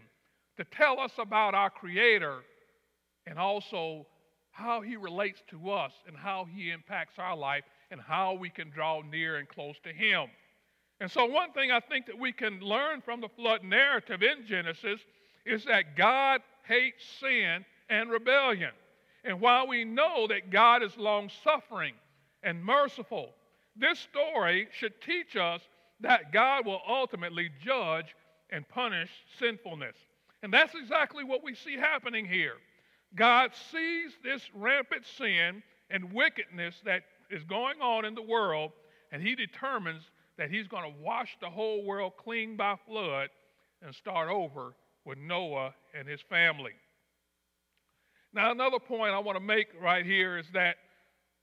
to 0.58 0.64
tell 0.64 1.00
us 1.00 1.12
about 1.18 1.54
our 1.54 1.70
Creator 1.70 2.38
and 3.26 3.36
also 3.36 4.06
how 4.56 4.80
He 4.80 4.96
relates 4.96 5.42
to 5.50 5.70
us 5.70 5.92
and 6.06 6.16
how 6.16 6.46
He 6.50 6.70
impacts 6.70 7.18
our 7.18 7.36
life 7.36 7.64
and 7.90 8.00
how 8.00 8.34
we 8.34 8.48
can 8.48 8.70
draw 8.70 9.02
near 9.02 9.36
and 9.36 9.46
close 9.46 9.76
to 9.84 9.92
Him. 9.92 10.28
And 10.98 11.10
so, 11.10 11.26
one 11.26 11.52
thing 11.52 11.70
I 11.70 11.80
think 11.80 12.06
that 12.06 12.18
we 12.18 12.32
can 12.32 12.60
learn 12.60 13.02
from 13.02 13.20
the 13.20 13.28
flood 13.28 13.62
narrative 13.62 14.22
in 14.22 14.46
Genesis 14.46 15.00
is 15.44 15.64
that 15.66 15.94
God 15.94 16.40
hates 16.66 17.04
sin 17.20 17.66
and 17.90 18.10
rebellion. 18.10 18.70
And 19.24 19.40
while 19.40 19.66
we 19.66 19.84
know 19.84 20.26
that 20.28 20.50
God 20.50 20.82
is 20.82 20.96
long 20.96 21.30
suffering 21.44 21.94
and 22.42 22.64
merciful, 22.64 23.30
this 23.76 23.98
story 23.98 24.68
should 24.72 25.00
teach 25.02 25.36
us 25.36 25.60
that 26.00 26.32
God 26.32 26.64
will 26.64 26.80
ultimately 26.88 27.50
judge 27.62 28.14
and 28.50 28.66
punish 28.68 29.10
sinfulness. 29.38 29.96
And 30.42 30.52
that's 30.52 30.74
exactly 30.74 31.24
what 31.24 31.44
we 31.44 31.54
see 31.54 31.76
happening 31.76 32.24
here. 32.24 32.54
God 33.16 33.52
sees 33.72 34.12
this 34.22 34.42
rampant 34.54 35.04
sin 35.16 35.62
and 35.90 36.12
wickedness 36.12 36.74
that 36.84 37.02
is 37.30 37.42
going 37.44 37.80
on 37.80 38.04
in 38.04 38.14
the 38.14 38.22
world, 38.22 38.72
and 39.10 39.22
he 39.22 39.34
determines 39.34 40.02
that 40.38 40.50
he's 40.50 40.68
going 40.68 40.82
to 40.84 41.02
wash 41.02 41.36
the 41.40 41.48
whole 41.48 41.84
world 41.84 42.12
clean 42.22 42.56
by 42.56 42.76
flood 42.86 43.30
and 43.82 43.94
start 43.94 44.28
over 44.28 44.74
with 45.04 45.18
Noah 45.18 45.74
and 45.98 46.06
his 46.06 46.20
family. 46.20 46.72
Now, 48.34 48.50
another 48.50 48.78
point 48.78 49.14
I 49.14 49.18
want 49.18 49.36
to 49.36 49.44
make 49.44 49.68
right 49.80 50.04
here 50.04 50.36
is 50.36 50.46
that 50.52 50.76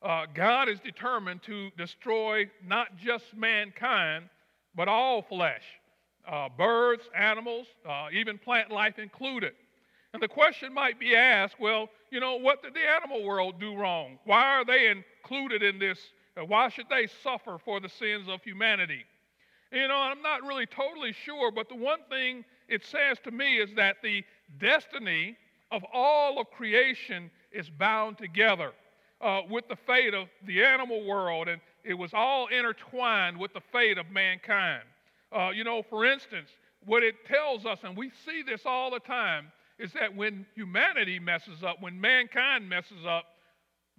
uh, 0.03 0.25
God 0.33 0.69
is 0.69 0.79
determined 0.79 1.41
to 1.43 1.69
destroy 1.77 2.49
not 2.63 2.97
just 2.97 3.35
mankind, 3.35 4.25
but 4.75 4.87
all 4.87 5.21
flesh 5.21 5.63
uh, 6.27 6.49
birds, 6.57 7.03
animals, 7.15 7.67
uh, 7.87 8.07
even 8.11 8.37
plant 8.37 8.71
life 8.71 8.99
included. 8.99 9.53
And 10.13 10.21
the 10.21 10.27
question 10.27 10.73
might 10.73 10.99
be 10.99 11.15
asked 11.15 11.59
well, 11.59 11.89
you 12.11 12.19
know, 12.19 12.35
what 12.35 12.61
did 12.61 12.75
the 12.75 12.87
animal 12.87 13.23
world 13.23 13.59
do 13.59 13.75
wrong? 13.75 14.19
Why 14.25 14.43
are 14.43 14.65
they 14.65 14.87
included 14.87 15.63
in 15.63 15.79
this? 15.79 15.99
Why 16.47 16.69
should 16.69 16.87
they 16.89 17.07
suffer 17.23 17.57
for 17.63 17.79
the 17.79 17.89
sins 17.89 18.27
of 18.27 18.43
humanity? 18.43 19.05
You 19.71 19.87
know, 19.87 19.97
I'm 19.97 20.21
not 20.21 20.43
really 20.43 20.67
totally 20.67 21.13
sure, 21.13 21.51
but 21.51 21.67
the 21.67 21.75
one 21.75 21.99
thing 22.09 22.45
it 22.67 22.85
says 22.85 23.17
to 23.23 23.31
me 23.31 23.57
is 23.57 23.71
that 23.75 23.97
the 24.03 24.23
destiny 24.59 25.35
of 25.71 25.83
all 25.91 26.39
of 26.39 26.51
creation 26.51 27.31
is 27.51 27.69
bound 27.71 28.19
together 28.19 28.71
uh, 29.19 29.41
with 29.49 29.67
the 29.67 29.75
fate 29.75 30.13
of 30.13 30.27
the 30.45 30.63
animal 30.63 31.03
world, 31.05 31.47
and 31.47 31.59
it 31.83 31.95
was 31.95 32.13
all 32.13 32.47
intertwined 32.47 33.37
with 33.37 33.51
the 33.53 33.61
fate 33.71 33.97
of 33.97 34.09
mankind. 34.11 34.83
Uh, 35.35 35.49
you 35.49 35.63
know, 35.63 35.81
for 35.81 36.05
instance, 36.05 36.49
what 36.85 37.01
it 37.01 37.25
tells 37.25 37.65
us, 37.65 37.79
and 37.83 37.97
we 37.97 38.11
see 38.25 38.43
this 38.43 38.61
all 38.65 38.91
the 38.91 38.99
time, 38.99 39.51
is 39.79 39.91
that 39.93 40.15
when 40.15 40.45
humanity 40.55 41.19
messes 41.19 41.63
up, 41.63 41.81
when 41.81 41.99
mankind 41.99 42.67
messes 42.67 43.05
up, 43.07 43.25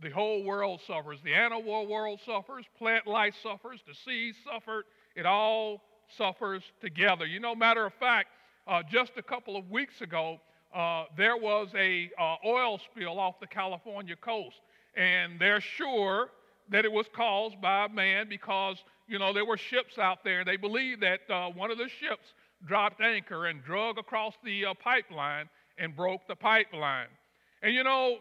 the 0.03 0.11
whole 0.11 0.43
world 0.43 0.81
suffers. 0.87 1.21
The 1.25 1.35
animal 1.35 1.87
world 1.87 2.21
suffers, 2.27 2.65
plant 2.79 3.07
life 3.07 3.35
suffers, 3.43 3.81
the 3.87 3.95
seas 3.95 4.35
suffer. 4.45 4.85
It 5.15 5.27
all 5.27 5.83
suffers 6.17 6.63
together. 6.81 7.27
You 7.27 7.41
know, 7.41 7.55
matter 7.55 7.87
of 7.87 7.95
fact, 7.95 8.29
uh, 8.67 8.83
just 8.83 9.13
a 9.17 9.23
couple 9.23 9.57
of 9.57 9.71
weeks 9.71 10.01
ago, 10.01 10.41
uh, 10.75 11.05
there 11.17 11.37
was 11.37 11.69
a 11.77 12.11
uh, 12.19 12.37
oil 12.45 12.79
spill 12.79 13.21
off 13.21 13.39
the 13.41 13.47
California 13.47 14.17
coast, 14.17 14.61
and 14.97 15.39
they're 15.39 15.61
sure 15.61 16.31
that 16.71 16.85
it 16.85 16.91
was 16.91 17.07
caused 17.15 17.61
by 17.61 17.87
man 17.89 18.29
because 18.29 18.79
you 19.07 19.19
know 19.19 19.33
there 19.33 19.45
were 19.45 19.57
ships 19.57 19.99
out 19.99 20.25
there. 20.25 20.45
They 20.45 20.57
believe 20.57 21.01
that 21.01 21.21
uh, 21.31 21.51
one 21.51 21.71
of 21.71 21.79
the 21.79 21.89
ships 21.89 22.33
dropped 22.67 23.01
anchor 23.01 23.47
and 23.47 23.63
drug 23.63 23.99
across 23.99 24.35
the 24.43 24.67
uh, 24.67 24.75
pipeline 24.75 25.49
and 25.79 25.95
broke 25.97 26.27
the 26.29 26.37
pipeline. 26.37 27.09
And 27.63 27.75
you 27.75 27.83
know 27.83 28.19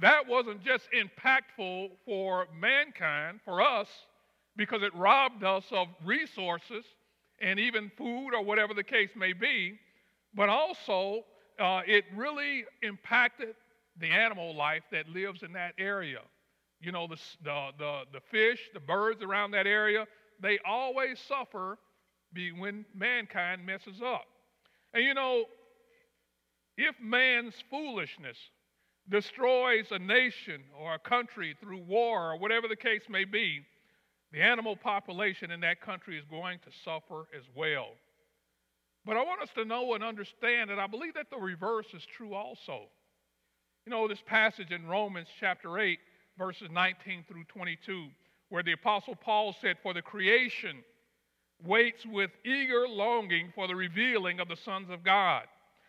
that 0.00 0.26
wasn't 0.26 0.62
just 0.64 0.88
impactful 0.92 1.90
for 2.04 2.46
mankind, 2.58 3.40
for 3.44 3.62
us, 3.62 3.88
because 4.56 4.82
it 4.82 4.94
robbed 4.94 5.44
us 5.44 5.64
of 5.70 5.88
resources 6.04 6.84
and 7.40 7.58
even 7.58 7.90
food 7.96 8.30
or 8.34 8.42
whatever 8.42 8.74
the 8.74 8.82
case 8.82 9.10
may 9.16 9.32
be, 9.32 9.78
but 10.34 10.48
also 10.48 11.22
uh, 11.58 11.82
it 11.86 12.04
really 12.14 12.64
impacted 12.82 13.54
the 13.98 14.08
animal 14.08 14.54
life 14.54 14.82
that 14.92 15.08
lives 15.08 15.42
in 15.42 15.52
that 15.52 15.72
area. 15.78 16.20
You 16.80 16.92
know, 16.92 17.06
the, 17.06 17.18
the, 17.42 17.68
the, 17.78 18.02
the 18.12 18.20
fish, 18.30 18.60
the 18.74 18.80
birds 18.80 19.22
around 19.22 19.52
that 19.52 19.66
area, 19.66 20.06
they 20.40 20.58
always 20.66 21.18
suffer 21.18 21.78
when 22.58 22.84
mankind 22.94 23.64
messes 23.64 24.02
up. 24.04 24.26
And 24.92 25.02
you 25.04 25.14
know, 25.14 25.44
if 26.76 26.94
man's 27.00 27.54
foolishness 27.70 28.36
destroys 29.08 29.86
a 29.90 29.98
nation 29.98 30.62
or 30.78 30.94
a 30.94 30.98
country 30.98 31.56
through 31.60 31.78
war 31.78 32.32
or 32.32 32.38
whatever 32.38 32.68
the 32.68 32.76
case 32.76 33.02
may 33.08 33.24
be, 33.24 33.60
the 34.32 34.42
animal 34.42 34.76
population 34.76 35.50
in 35.50 35.60
that 35.60 35.80
country 35.80 36.18
is 36.18 36.24
going 36.28 36.58
to 36.58 36.70
suffer 36.84 37.26
as 37.36 37.44
well. 37.54 37.88
But 39.04 39.16
I 39.16 39.22
want 39.22 39.40
us 39.40 39.50
to 39.54 39.64
know 39.64 39.94
and 39.94 40.02
understand 40.02 40.70
that 40.70 40.80
I 40.80 40.88
believe 40.88 41.14
that 41.14 41.30
the 41.30 41.38
reverse 41.38 41.86
is 41.94 42.04
true 42.04 42.34
also. 42.34 42.86
You 43.86 43.90
know, 43.90 44.08
this 44.08 44.22
passage 44.26 44.72
in 44.72 44.86
Romans 44.86 45.28
chapter 45.38 45.78
8, 45.78 45.98
verses 46.36 46.68
19 46.72 47.24
through 47.28 47.44
22, 47.44 48.08
where 48.48 48.64
the 48.64 48.72
Apostle 48.72 49.14
Paul 49.14 49.54
said, 49.60 49.76
For 49.80 49.94
the 49.94 50.02
creation 50.02 50.82
waits 51.64 52.04
with 52.04 52.32
eager 52.44 52.88
longing 52.88 53.52
for 53.54 53.68
the 53.68 53.76
revealing 53.76 54.40
of 54.40 54.48
the 54.48 54.56
sons 54.56 54.90
of 54.90 55.04
God. 55.04 55.44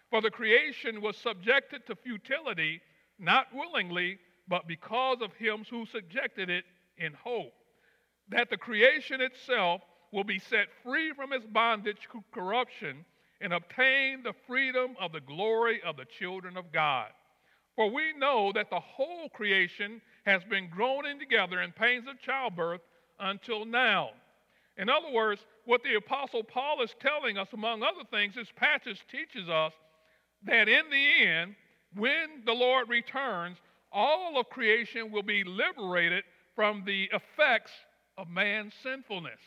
For 0.09 0.21
the 0.21 0.31
creation 0.31 1.01
was 1.01 1.17
subjected 1.17 1.85
to 1.87 1.95
futility, 1.95 2.81
not 3.19 3.47
willingly, 3.53 4.19
but 4.47 4.67
because 4.67 5.17
of 5.21 5.33
him 5.33 5.65
who 5.69 5.85
subjected 5.85 6.49
it 6.49 6.63
in 6.97 7.13
hope, 7.13 7.53
that 8.29 8.49
the 8.49 8.57
creation 8.57 9.21
itself 9.21 9.81
will 10.11 10.23
be 10.23 10.39
set 10.39 10.67
free 10.83 11.11
from 11.13 11.33
its 11.33 11.45
bondage 11.45 12.07
to 12.11 12.23
corruption 12.31 13.05
and 13.41 13.53
obtain 13.53 14.23
the 14.23 14.33
freedom 14.47 14.95
of 14.99 15.11
the 15.11 15.21
glory 15.21 15.81
of 15.83 15.97
the 15.97 16.05
children 16.05 16.57
of 16.57 16.71
God. 16.71 17.09
For 17.75 17.91
we 17.91 18.13
know 18.17 18.51
that 18.53 18.69
the 18.69 18.79
whole 18.79 19.29
creation 19.29 20.01
has 20.25 20.43
been 20.45 20.69
groaning 20.69 21.19
together 21.19 21.61
in 21.61 21.71
pains 21.71 22.07
of 22.07 22.19
childbirth 22.19 22.81
until 23.19 23.65
now. 23.65 24.11
In 24.77 24.89
other 24.89 25.11
words, 25.11 25.41
what 25.65 25.83
the 25.83 25.95
Apostle 25.95 26.43
Paul 26.43 26.81
is 26.81 26.95
telling 26.99 27.37
us, 27.37 27.49
among 27.53 27.83
other 27.83 28.03
things, 28.09 28.35
this 28.35 28.51
passage 28.55 29.05
teaches 29.11 29.49
us 29.49 29.73
that 30.43 30.69
in 30.69 30.89
the 30.89 31.25
end, 31.25 31.55
when 31.95 32.43
the 32.45 32.53
Lord 32.53 32.89
returns, 32.89 33.57
all 33.91 34.39
of 34.39 34.49
creation 34.49 35.11
will 35.11 35.23
be 35.23 35.43
liberated 35.43 36.23
from 36.55 36.83
the 36.85 37.09
effects 37.13 37.71
of 38.17 38.29
man's 38.29 38.73
sinfulness. 38.83 39.39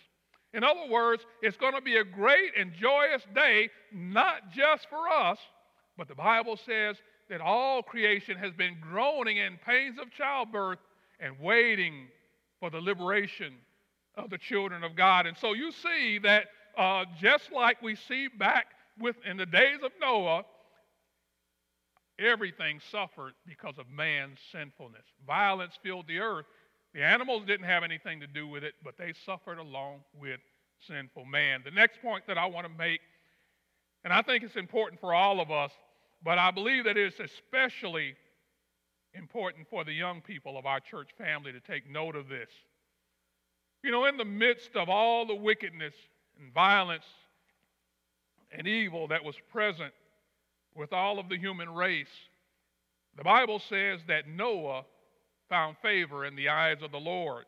In 0.52 0.64
other 0.64 0.88
words, 0.88 1.25
it's 1.42 1.56
going 1.56 1.75
to 1.75 1.80
be 1.80 1.97
a 1.97 2.04
great 2.04 2.52
and 2.59 2.73
joyous 2.73 3.23
day, 3.35 3.68
not 3.92 4.50
just 4.52 4.88
for 4.88 5.09
us, 5.09 5.38
but 5.97 6.09
the 6.09 6.14
Bible 6.14 6.56
says 6.56 6.97
that 7.28 7.40
all 7.40 7.82
creation 7.82 8.37
has 8.37 8.52
been 8.52 8.76
groaning 8.80 9.37
in 9.37 9.59
pains 9.64 9.99
of 10.00 10.11
childbirth 10.11 10.78
and 11.20 11.38
waiting 11.38 12.09
for 12.59 12.70
the 12.70 12.80
liberation 12.80 13.54
of 14.16 14.30
the 14.30 14.38
children 14.38 14.82
of 14.82 14.97
God. 14.97 15.26
And 15.26 15.37
so 15.37 15.52
you 15.52 15.70
see 15.70 16.18
that 16.18 16.47
uh, 16.76 17.04
just 17.20 17.52
like 17.52 17.80
we 17.82 17.94
see 17.94 18.28
back 18.28 18.66
with 18.99 19.16
in 19.25 19.37
the 19.37 19.47
days 19.47 19.78
of 19.85 19.92
Noah, 20.00 20.44
everything 22.20 22.80
suffered 22.90 23.32
because 23.46 23.78
of 23.78 23.88
man's 23.88 24.38
sinfulness. 24.52 25.04
Violence 25.26 25.72
filled 25.82 26.06
the 26.06 26.18
earth, 26.18 26.46
the 26.94 27.02
animals 27.02 27.44
didn't 27.46 27.66
have 27.66 27.82
anything 27.84 28.20
to 28.20 28.26
do 28.26 28.46
with 28.46 28.64
it, 28.64 28.74
but 28.84 28.98
they 28.98 29.12
suffered 29.24 29.58
along 29.58 30.00
with 30.18 30.40
sinful 30.86 31.24
man. 31.24 31.62
The 31.64 31.70
next 31.70 32.02
point 32.02 32.26
that 32.26 32.36
I 32.36 32.46
want 32.46 32.66
to 32.66 32.72
make, 32.78 33.00
and 34.04 34.12
I 34.12 34.22
think 34.22 34.42
it's 34.42 34.56
important 34.56 35.00
for 35.00 35.14
all 35.14 35.40
of 35.40 35.50
us, 35.50 35.70
but 36.22 36.38
I 36.38 36.50
believe 36.50 36.84
that 36.84 36.96
it's 36.96 37.20
especially 37.20 38.14
important 39.14 39.68
for 39.68 39.84
the 39.84 39.92
young 39.92 40.20
people 40.20 40.58
of 40.58 40.66
our 40.66 40.80
church 40.80 41.10
family 41.16 41.52
to 41.52 41.60
take 41.60 41.88
note 41.90 42.16
of 42.16 42.28
this. 42.28 42.50
You 43.82 43.90
know, 43.90 44.04
in 44.06 44.16
the 44.16 44.24
midst 44.24 44.76
of 44.76 44.88
all 44.88 45.26
the 45.26 45.34
wickedness 45.34 45.94
and 46.38 46.52
violence 46.52 47.06
and 48.52 48.66
evil 48.66 49.08
that 49.08 49.24
was 49.24 49.36
present 49.50 49.92
with 50.80 50.94
all 50.94 51.18
of 51.18 51.28
the 51.28 51.37
human 51.37 51.68
race, 51.68 52.08
the 53.18 53.22
Bible 53.22 53.60
says 53.68 54.00
that 54.08 54.26
Noah 54.26 54.84
found 55.50 55.76
favor 55.82 56.25
in 56.25 56.34
the 56.34 56.49
eyes 56.49 56.78
of 56.80 56.90
the 56.90 56.99
Lord. 56.99 57.44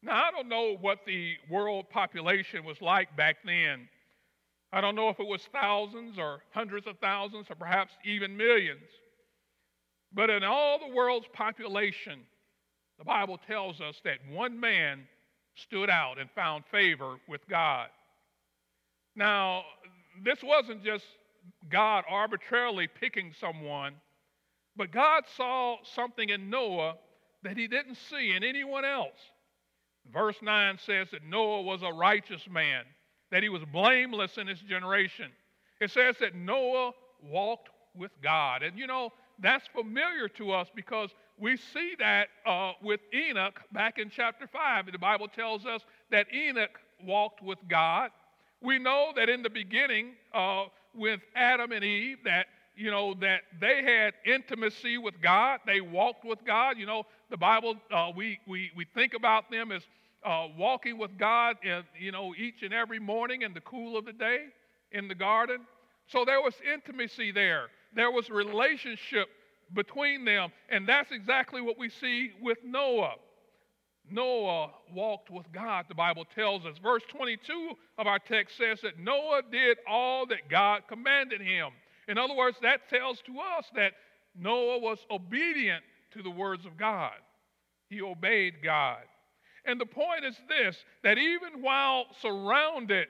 Now, 0.00 0.14
I 0.14 0.30
don't 0.30 0.48
know 0.48 0.76
what 0.80 1.00
the 1.04 1.34
world 1.50 1.90
population 1.90 2.64
was 2.64 2.80
like 2.80 3.16
back 3.16 3.38
then. 3.44 3.88
I 4.72 4.80
don't 4.80 4.94
know 4.94 5.08
if 5.08 5.18
it 5.18 5.26
was 5.26 5.42
thousands 5.52 6.18
or 6.18 6.42
hundreds 6.52 6.86
of 6.86 6.98
thousands 7.00 7.46
or 7.50 7.56
perhaps 7.56 7.92
even 8.04 8.36
millions. 8.36 8.88
But 10.14 10.30
in 10.30 10.44
all 10.44 10.78
the 10.78 10.94
world's 10.94 11.28
population, 11.32 12.20
the 12.98 13.04
Bible 13.04 13.40
tells 13.44 13.80
us 13.80 13.96
that 14.04 14.18
one 14.30 14.58
man 14.58 15.00
stood 15.56 15.90
out 15.90 16.20
and 16.20 16.30
found 16.30 16.62
favor 16.70 17.16
with 17.28 17.40
God. 17.48 17.88
Now, 19.16 19.64
this 20.24 20.38
wasn't 20.44 20.84
just 20.84 21.04
God 21.70 22.04
arbitrarily 22.08 22.88
picking 22.88 23.32
someone, 23.38 23.94
but 24.76 24.90
God 24.90 25.24
saw 25.36 25.76
something 25.82 26.28
in 26.28 26.50
Noah 26.50 26.94
that 27.42 27.56
he 27.56 27.66
didn't 27.66 27.96
see 28.10 28.34
in 28.34 28.44
anyone 28.44 28.84
else. 28.84 29.18
Verse 30.12 30.36
9 30.42 30.78
says 30.84 31.08
that 31.12 31.24
Noah 31.24 31.62
was 31.62 31.82
a 31.82 31.92
righteous 31.92 32.42
man, 32.50 32.84
that 33.30 33.42
he 33.42 33.48
was 33.48 33.62
blameless 33.72 34.38
in 34.38 34.46
his 34.46 34.60
generation. 34.60 35.30
It 35.80 35.90
says 35.90 36.16
that 36.20 36.34
Noah 36.34 36.92
walked 37.22 37.68
with 37.94 38.10
God. 38.22 38.62
And 38.62 38.78
you 38.78 38.86
know, 38.86 39.12
that's 39.38 39.66
familiar 39.74 40.28
to 40.28 40.52
us 40.52 40.68
because 40.74 41.10
we 41.38 41.56
see 41.56 41.94
that 41.98 42.28
uh, 42.46 42.72
with 42.82 43.00
Enoch 43.12 43.60
back 43.72 43.98
in 43.98 44.10
chapter 44.10 44.46
5. 44.46 44.92
The 44.92 44.98
Bible 44.98 45.28
tells 45.28 45.66
us 45.66 45.82
that 46.10 46.26
Enoch 46.32 46.78
walked 47.04 47.42
with 47.42 47.58
God. 47.68 48.10
We 48.60 48.78
know 48.78 49.12
that 49.16 49.28
in 49.28 49.42
the 49.42 49.50
beginning 49.50 50.12
uh, 50.32 50.64
with 50.94 51.20
Adam 51.34 51.72
and 51.72 51.84
Eve, 51.84 52.18
that 52.24 52.46
you 52.76 52.90
know 52.90 53.14
that 53.20 53.40
they 53.60 53.82
had 53.82 54.14
intimacy 54.24 54.98
with 54.98 55.14
God. 55.22 55.60
They 55.66 55.80
walked 55.80 56.24
with 56.24 56.44
God. 56.46 56.78
You 56.78 56.86
know, 56.86 57.04
the 57.30 57.36
Bible 57.36 57.76
uh, 57.90 58.10
we, 58.14 58.38
we 58.46 58.70
we 58.76 58.86
think 58.94 59.14
about 59.14 59.50
them 59.50 59.72
as 59.72 59.82
uh, 60.24 60.48
walking 60.56 60.98
with 60.98 61.18
God, 61.18 61.56
in, 61.62 61.82
you 61.98 62.12
know, 62.12 62.34
each 62.36 62.62
and 62.62 62.72
every 62.72 62.98
morning 62.98 63.42
in 63.42 63.52
the 63.54 63.60
cool 63.60 63.96
of 63.96 64.04
the 64.04 64.12
day 64.12 64.46
in 64.92 65.08
the 65.08 65.14
garden. 65.14 65.60
So 66.08 66.24
there 66.24 66.40
was 66.40 66.54
intimacy 66.72 67.32
there. 67.32 67.68
There 67.94 68.10
was 68.10 68.30
relationship 68.30 69.28
between 69.74 70.24
them. 70.24 70.50
And 70.68 70.88
that's 70.88 71.10
exactly 71.12 71.60
what 71.60 71.78
we 71.78 71.88
see 71.88 72.32
with 72.40 72.58
Noah. 72.64 73.14
Noah 74.12 74.70
walked 74.92 75.30
with 75.30 75.50
God, 75.52 75.86
the 75.88 75.94
Bible 75.94 76.24
tells 76.34 76.64
us. 76.64 76.76
Verse 76.82 77.02
22 77.08 77.72
of 77.98 78.06
our 78.06 78.18
text 78.18 78.56
says 78.56 78.80
that 78.82 78.98
Noah 78.98 79.42
did 79.50 79.78
all 79.88 80.26
that 80.26 80.48
God 80.48 80.82
commanded 80.88 81.40
him. 81.40 81.70
In 82.08 82.18
other 82.18 82.34
words, 82.34 82.56
that 82.62 82.88
tells 82.90 83.20
to 83.22 83.38
us 83.38 83.66
that 83.74 83.92
Noah 84.38 84.78
was 84.78 84.98
obedient 85.10 85.82
to 86.12 86.22
the 86.22 86.30
words 86.30 86.66
of 86.66 86.76
God. 86.76 87.12
He 87.88 88.02
obeyed 88.02 88.54
God. 88.62 89.02
And 89.64 89.80
the 89.80 89.86
point 89.86 90.24
is 90.24 90.36
this 90.48 90.76
that 91.04 91.18
even 91.18 91.62
while 91.62 92.06
surrounded 92.20 93.08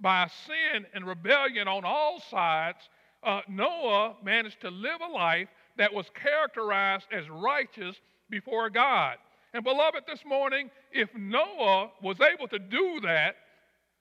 by 0.00 0.28
sin 0.46 0.86
and 0.94 1.06
rebellion 1.06 1.68
on 1.68 1.84
all 1.84 2.20
sides, 2.30 2.78
uh, 3.22 3.42
Noah 3.48 4.16
managed 4.24 4.60
to 4.62 4.70
live 4.70 5.00
a 5.00 5.12
life 5.12 5.48
that 5.76 5.92
was 5.92 6.06
characterized 6.14 7.06
as 7.12 7.28
righteous 7.30 7.96
before 8.28 8.68
God. 8.68 9.16
And 9.54 9.64
beloved, 9.64 10.04
this 10.06 10.24
morning, 10.24 10.70
if 10.92 11.10
Noah 11.14 11.90
was 12.02 12.16
able 12.20 12.48
to 12.48 12.58
do 12.58 13.00
that, 13.02 13.34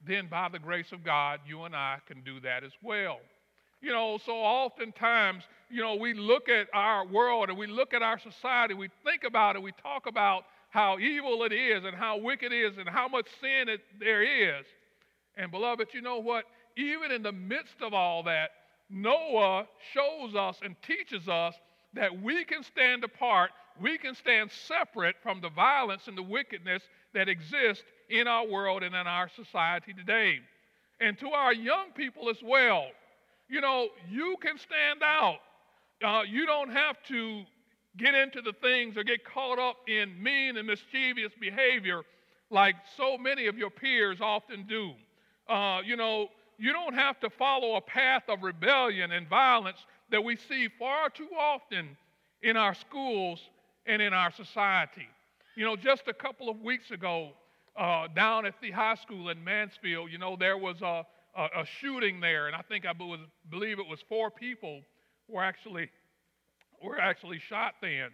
then 0.05 0.27
by 0.27 0.49
the 0.49 0.59
grace 0.59 0.91
of 0.91 1.03
God, 1.03 1.41
you 1.45 1.63
and 1.63 1.75
I 1.75 1.97
can 2.07 2.21
do 2.21 2.39
that 2.39 2.63
as 2.63 2.71
well. 2.81 3.19
You 3.81 3.91
know, 3.91 4.19
so 4.25 4.33
oftentimes, 4.33 5.43
you 5.69 5.81
know, 5.81 5.95
we 5.95 6.13
look 6.13 6.47
at 6.47 6.67
our 6.73 7.05
world 7.05 7.49
and 7.49 7.57
we 7.57 7.67
look 7.67 7.93
at 7.93 8.01
our 8.01 8.19
society, 8.19 8.73
we 8.73 8.89
think 9.03 9.23
about 9.23 9.55
it, 9.55 9.61
we 9.61 9.71
talk 9.81 10.05
about 10.05 10.43
how 10.69 10.99
evil 10.99 11.43
it 11.43 11.51
is 11.51 11.83
and 11.83 11.95
how 11.95 12.17
wicked 12.17 12.53
it 12.53 12.55
is 12.55 12.77
and 12.77 12.87
how 12.87 13.07
much 13.07 13.27
sin 13.41 13.67
it, 13.67 13.81
there 13.99 14.23
is. 14.23 14.65
And 15.35 15.51
beloved, 15.51 15.87
you 15.93 16.01
know 16.01 16.19
what? 16.19 16.45
Even 16.77 17.11
in 17.11 17.23
the 17.23 17.31
midst 17.31 17.81
of 17.81 17.93
all 17.93 18.23
that, 18.23 18.51
Noah 18.89 19.67
shows 19.93 20.35
us 20.35 20.57
and 20.63 20.75
teaches 20.81 21.27
us 21.27 21.55
that 21.93 22.21
we 22.21 22.45
can 22.45 22.63
stand 22.63 23.03
apart, 23.03 23.51
we 23.79 23.97
can 23.97 24.15
stand 24.15 24.51
separate 24.51 25.15
from 25.21 25.41
the 25.41 25.49
violence 25.49 26.07
and 26.07 26.17
the 26.17 26.23
wickedness 26.23 26.83
that 27.13 27.29
exists 27.29 27.83
in 28.09 28.27
our 28.27 28.47
world 28.47 28.83
and 28.83 28.95
in 28.95 29.07
our 29.07 29.29
society 29.29 29.93
today. 29.93 30.39
And 30.99 31.17
to 31.19 31.29
our 31.29 31.53
young 31.53 31.91
people 31.95 32.29
as 32.29 32.37
well, 32.43 32.87
you 33.49 33.61
know, 33.61 33.89
you 34.09 34.35
can 34.41 34.57
stand 34.57 35.01
out. 35.03 35.39
Uh, 36.03 36.21
you 36.27 36.45
don't 36.45 36.71
have 36.71 36.97
to 37.07 37.43
get 37.97 38.15
into 38.15 38.41
the 38.41 38.53
things 38.61 38.97
or 38.97 39.03
get 39.03 39.25
caught 39.25 39.59
up 39.59 39.77
in 39.87 40.21
mean 40.21 40.57
and 40.57 40.67
mischievous 40.67 41.33
behavior 41.39 42.01
like 42.49 42.75
so 42.97 43.17
many 43.17 43.47
of 43.47 43.57
your 43.57 43.69
peers 43.69 44.19
often 44.21 44.65
do. 44.67 44.91
Uh, 45.47 45.81
you 45.85 45.95
know, 45.95 46.27
you 46.57 46.71
don't 46.73 46.93
have 46.93 47.19
to 47.21 47.29
follow 47.29 47.75
a 47.75 47.81
path 47.81 48.23
of 48.27 48.43
rebellion 48.43 49.11
and 49.11 49.27
violence 49.27 49.79
that 50.11 50.23
we 50.23 50.35
see 50.35 50.67
far 50.77 51.09
too 51.09 51.29
often 51.37 51.97
in 52.43 52.57
our 52.57 52.75
schools 52.75 53.39
and 53.91 54.01
in 54.01 54.13
our 54.13 54.31
society. 54.31 55.07
You 55.55 55.65
know, 55.65 55.75
just 55.75 56.03
a 56.07 56.13
couple 56.13 56.49
of 56.49 56.61
weeks 56.61 56.91
ago, 56.91 57.31
uh, 57.77 58.07
down 58.15 58.45
at 58.45 58.53
the 58.61 58.71
high 58.71 58.95
school 58.95 59.29
in 59.29 59.43
Mansfield, 59.43 60.09
you 60.09 60.17
know, 60.17 60.37
there 60.39 60.57
was 60.57 60.81
a, 60.81 61.05
a, 61.35 61.43
a 61.43 61.65
shooting 61.81 62.21
there, 62.21 62.47
and 62.47 62.55
I 62.55 62.61
think 62.61 62.85
I 62.85 62.93
was, 62.97 63.19
believe 63.49 63.79
it 63.79 63.87
was 63.87 63.99
four 64.07 64.31
people 64.31 64.81
were 65.27 65.43
actually 65.43 65.89
were 66.81 66.99
actually 66.99 67.39
shot 67.39 67.73
then. 67.81 68.09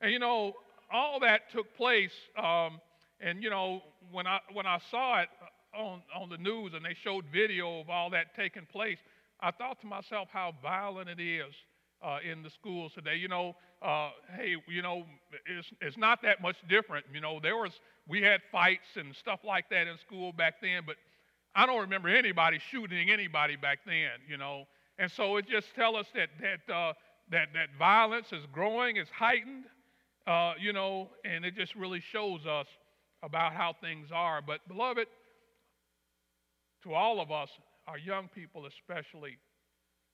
And 0.00 0.12
you 0.12 0.20
know, 0.20 0.52
all 0.90 1.18
that 1.20 1.50
took 1.50 1.76
place. 1.76 2.14
Um, 2.40 2.80
and 3.20 3.42
you 3.42 3.50
know, 3.50 3.82
when 4.12 4.28
I 4.28 4.38
when 4.52 4.66
I 4.66 4.78
saw 4.88 5.20
it, 5.20 5.28
on, 5.76 6.00
on 6.14 6.28
the 6.28 6.38
news 6.38 6.74
and 6.74 6.84
they 6.84 6.94
showed 6.94 7.24
video 7.32 7.80
of 7.80 7.90
all 7.90 8.08
that 8.10 8.36
taking 8.36 8.66
place, 8.66 8.98
I 9.40 9.50
thought 9.50 9.80
to 9.80 9.86
myself 9.86 10.28
how 10.32 10.54
violent 10.62 11.08
it 11.08 11.20
is 11.20 11.54
uh, 12.02 12.18
in 12.28 12.42
the 12.42 12.50
schools 12.50 12.92
today. 12.94 13.16
You 13.16 13.28
know, 13.28 13.56
uh, 13.82 14.10
hey, 14.36 14.56
you 14.68 14.82
know, 14.82 15.04
it's, 15.46 15.68
it's 15.80 15.96
not 15.96 16.22
that 16.22 16.40
much 16.42 16.56
different. 16.68 17.06
You 17.12 17.20
know, 17.20 17.40
there 17.40 17.56
was, 17.56 17.72
we 18.08 18.22
had 18.22 18.40
fights 18.50 18.96
and 18.96 19.14
stuff 19.14 19.40
like 19.44 19.70
that 19.70 19.86
in 19.86 19.98
school 19.98 20.32
back 20.32 20.54
then, 20.60 20.82
but 20.86 20.96
I 21.54 21.66
don't 21.66 21.80
remember 21.80 22.08
anybody 22.08 22.60
shooting 22.70 23.10
anybody 23.10 23.56
back 23.56 23.80
then, 23.86 24.20
you 24.28 24.36
know. 24.36 24.64
And 24.98 25.10
so 25.10 25.36
it 25.36 25.48
just 25.48 25.74
tells 25.74 25.96
us 25.96 26.06
that, 26.14 26.28
that, 26.40 26.72
uh, 26.72 26.92
that, 27.30 27.48
that 27.54 27.68
violence 27.78 28.32
is 28.32 28.44
growing, 28.52 28.96
is 28.96 29.08
heightened, 29.08 29.64
uh, 30.26 30.54
you 30.60 30.72
know, 30.72 31.08
and 31.24 31.44
it 31.44 31.54
just 31.56 31.74
really 31.74 32.02
shows 32.12 32.46
us 32.46 32.66
about 33.22 33.52
how 33.52 33.74
things 33.80 34.08
are. 34.12 34.40
But, 34.42 34.60
beloved, 34.68 35.06
to 36.84 36.94
all 36.94 37.20
of 37.20 37.30
us, 37.30 37.48
our 37.86 37.98
young 37.98 38.28
people 38.28 38.66
especially, 38.66 39.38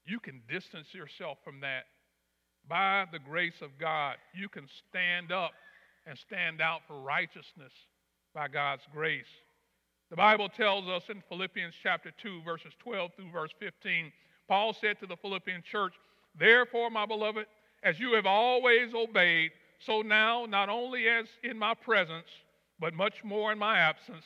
you 0.07 0.21
can 0.21 0.43
distance 0.49 0.93
yourself 0.93 1.39
from 1.45 1.61
that. 1.61 1.85
By 2.69 3.07
the 3.13 3.19
grace 3.19 3.61
of 3.63 3.79
God, 3.79 4.17
you 4.35 4.49
can 4.49 4.67
stand 4.89 5.33
up 5.33 5.53
and 6.07 6.19
stand 6.19 6.61
out 6.61 6.81
for 6.87 7.01
righteousness 7.01 7.73
by 8.35 8.49
God's 8.49 8.83
grace. 8.93 9.27
The 10.11 10.17
Bible 10.17 10.49
tells 10.49 10.89
us 10.89 11.05
in 11.09 11.23
Philippians 11.29 11.75
chapter 11.83 12.11
2, 12.23 12.43
verses 12.43 12.73
12 12.79 13.13
through 13.17 13.31
verse 13.31 13.53
15, 13.59 14.13
Paul 14.49 14.73
said 14.73 14.99
to 15.01 15.07
the 15.07 15.17
Philippian 15.17 15.63
church, 15.63 15.95
Therefore, 16.39 16.91
my 16.91 17.07
beloved, 17.07 17.47
as 17.83 17.99
you 17.99 18.15
have 18.15 18.27
always 18.27 18.95
obeyed, 18.95 19.51
so 19.79 20.03
now, 20.03 20.47
not 20.47 20.69
only 20.69 21.09
as 21.09 21.27
in 21.43 21.59
my 21.59 21.75
presence, 21.75 22.29
but 22.79 22.95
much 22.95 23.25
more 23.25 23.53
in 23.53 23.59
my 23.59 23.79
absence, 23.79 24.25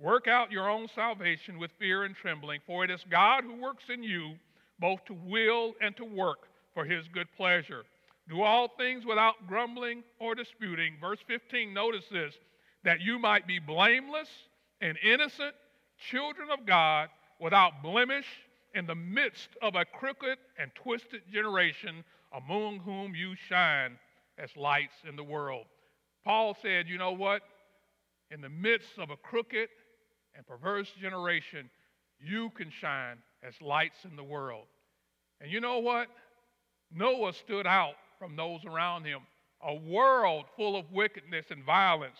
Work 0.00 0.28
out 0.28 0.52
your 0.52 0.70
own 0.70 0.86
salvation 0.94 1.58
with 1.58 1.72
fear 1.78 2.04
and 2.04 2.14
trembling, 2.14 2.60
for 2.64 2.84
it 2.84 2.90
is 2.90 3.04
God 3.10 3.42
who 3.42 3.60
works 3.60 3.84
in 3.88 4.04
you 4.04 4.36
both 4.78 5.04
to 5.06 5.14
will 5.14 5.74
and 5.80 5.96
to 5.96 6.04
work 6.04 6.48
for 6.74 6.84
his 6.84 7.06
good 7.08 7.28
pleasure. 7.36 7.84
Do 8.28 8.42
all 8.42 8.68
things 8.68 9.06
without 9.06 9.46
grumbling 9.46 10.02
or 10.20 10.34
disputing. 10.34 10.96
Verse 11.00 11.18
15, 11.26 11.72
notice 11.72 12.04
this 12.10 12.34
that 12.84 13.00
you 13.00 13.18
might 13.18 13.46
be 13.46 13.58
blameless 13.58 14.28
and 14.80 14.96
innocent, 15.02 15.54
children 15.98 16.48
of 16.50 16.64
God, 16.64 17.08
without 17.40 17.82
blemish, 17.82 18.26
in 18.74 18.86
the 18.86 18.94
midst 18.94 19.48
of 19.62 19.74
a 19.74 19.84
crooked 19.84 20.38
and 20.58 20.70
twisted 20.74 21.22
generation, 21.32 22.04
among 22.32 22.78
whom 22.78 23.14
you 23.14 23.34
shine 23.48 23.98
as 24.38 24.56
lights 24.56 24.94
in 25.08 25.16
the 25.16 25.24
world. 25.24 25.64
Paul 26.24 26.56
said, 26.60 26.86
You 26.88 26.98
know 26.98 27.12
what? 27.12 27.42
In 28.30 28.40
the 28.40 28.48
midst 28.48 28.98
of 28.98 29.10
a 29.10 29.16
crooked 29.16 29.68
and 30.36 30.46
perverse 30.46 30.90
generation, 31.00 31.70
you 32.20 32.50
can 32.50 32.70
shine 32.70 33.16
as 33.42 33.54
lights 33.60 34.04
in 34.04 34.16
the 34.16 34.24
world. 34.24 34.64
And 35.40 35.50
you 35.50 35.60
know 35.60 35.78
what? 35.78 36.08
Noah 36.92 37.32
stood 37.32 37.66
out 37.66 37.94
from 38.18 38.36
those 38.36 38.64
around 38.64 39.04
him. 39.04 39.20
A 39.62 39.74
world 39.74 40.46
full 40.56 40.76
of 40.76 40.90
wickedness 40.92 41.46
and 41.50 41.64
violence. 41.64 42.18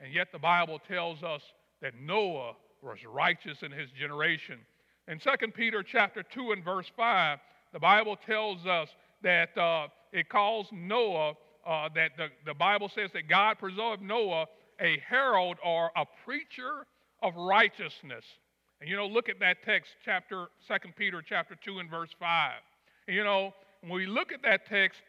And 0.00 0.12
yet 0.12 0.28
the 0.32 0.38
Bible 0.38 0.78
tells 0.88 1.22
us 1.22 1.42
that 1.82 1.94
Noah 2.00 2.54
was 2.82 2.98
righteous 3.06 3.62
in 3.62 3.70
his 3.70 3.90
generation. 3.90 4.58
In 5.08 5.18
2 5.18 5.30
Peter 5.54 5.82
chapter 5.82 6.22
2 6.22 6.52
and 6.52 6.64
verse 6.64 6.90
5, 6.96 7.38
the 7.72 7.78
Bible 7.78 8.16
tells 8.16 8.66
us 8.66 8.88
that 9.22 9.56
uh, 9.56 9.88
it 10.12 10.28
calls 10.28 10.66
Noah, 10.72 11.34
uh, 11.66 11.88
that 11.94 12.12
the, 12.16 12.28
the 12.46 12.54
Bible 12.54 12.88
says 12.88 13.10
that 13.12 13.28
God 13.28 13.58
preserved 13.58 14.02
Noah 14.02 14.46
a 14.80 14.98
herald 15.06 15.58
or 15.64 15.90
a 15.96 16.06
preacher 16.24 16.86
of 17.22 17.34
righteousness. 17.36 18.24
And 18.80 18.88
you 18.88 18.96
know, 18.96 19.06
look 19.06 19.28
at 19.28 19.38
that 19.40 19.62
text, 19.64 19.90
chapter 20.04 20.46
2 20.66 20.74
Peter 20.96 21.22
chapter 21.26 21.54
2 21.62 21.80
and 21.80 21.90
verse 21.90 22.10
5. 22.18 22.52
And, 23.06 23.16
you 23.16 23.24
know, 23.24 23.52
when 23.82 23.92
we 23.92 24.06
look 24.06 24.32
at 24.32 24.42
that 24.42 24.66
text, 24.66 25.00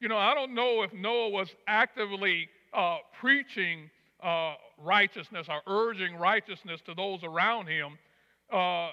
you 0.00 0.08
know, 0.08 0.16
I 0.16 0.34
don't 0.34 0.54
know 0.54 0.82
if 0.82 0.92
Noah 0.92 1.28
was 1.28 1.48
actively 1.66 2.48
uh, 2.72 2.98
preaching 3.20 3.90
uh, 4.22 4.54
righteousness 4.78 5.46
or 5.48 5.60
urging 5.66 6.16
righteousness 6.16 6.80
to 6.86 6.94
those 6.94 7.20
around 7.22 7.66
him, 7.66 7.98
uh, 8.52 8.90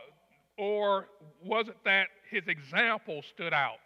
or 0.57 1.07
was 1.43 1.67
it 1.67 1.77
that 1.85 2.07
his 2.29 2.43
example 2.47 3.21
stood 3.33 3.53
out? 3.53 3.77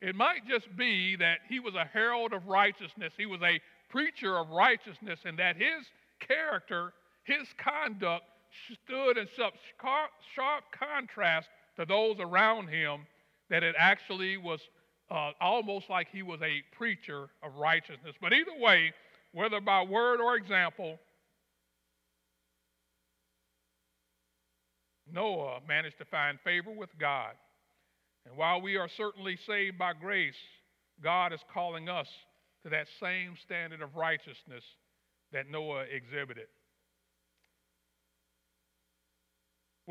It 0.00 0.14
might 0.14 0.46
just 0.48 0.74
be 0.76 1.16
that 1.16 1.38
he 1.48 1.60
was 1.60 1.74
a 1.74 1.84
herald 1.84 2.32
of 2.32 2.46
righteousness, 2.46 3.12
he 3.16 3.26
was 3.26 3.40
a 3.42 3.60
preacher 3.88 4.36
of 4.36 4.50
righteousness, 4.50 5.20
and 5.24 5.38
that 5.38 5.56
his 5.56 5.86
character, 6.18 6.92
his 7.24 7.46
conduct 7.58 8.24
stood 8.84 9.18
in 9.18 9.26
such 9.36 9.54
sharp 10.34 10.64
contrast 10.78 11.48
to 11.76 11.84
those 11.84 12.16
around 12.20 12.68
him 12.68 13.06
that 13.50 13.62
it 13.62 13.74
actually 13.78 14.36
was 14.36 14.60
uh, 15.10 15.32
almost 15.40 15.90
like 15.90 16.08
he 16.10 16.22
was 16.22 16.40
a 16.42 16.62
preacher 16.76 17.28
of 17.42 17.54
righteousness. 17.56 18.14
But 18.20 18.32
either 18.32 18.58
way, 18.58 18.92
whether 19.32 19.60
by 19.60 19.82
word 19.82 20.20
or 20.20 20.36
example, 20.36 20.98
Noah 25.10 25.60
managed 25.68 25.98
to 25.98 26.04
find 26.06 26.38
favor 26.40 26.70
with 26.70 26.90
God. 26.98 27.32
And 28.24 28.36
while 28.36 28.60
we 28.60 28.76
are 28.76 28.88
certainly 28.88 29.36
saved 29.46 29.78
by 29.78 29.92
grace, 29.92 30.36
God 31.02 31.32
is 31.32 31.40
calling 31.52 31.88
us 31.88 32.08
to 32.62 32.70
that 32.70 32.86
same 33.00 33.36
standard 33.42 33.82
of 33.82 33.96
righteousness 33.96 34.64
that 35.32 35.50
Noah 35.50 35.82
exhibited. 35.82 36.46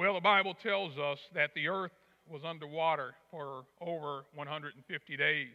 Well, 0.02 0.16
the 0.16 0.20
Bible 0.20 0.56
tells 0.56 0.98
us 0.98 1.20
that 1.36 1.52
the 1.54 1.68
earth 1.68 1.92
was 2.28 2.42
underwater 2.44 3.14
for 3.30 3.66
over 3.80 4.24
150 4.34 5.16
days. 5.16 5.54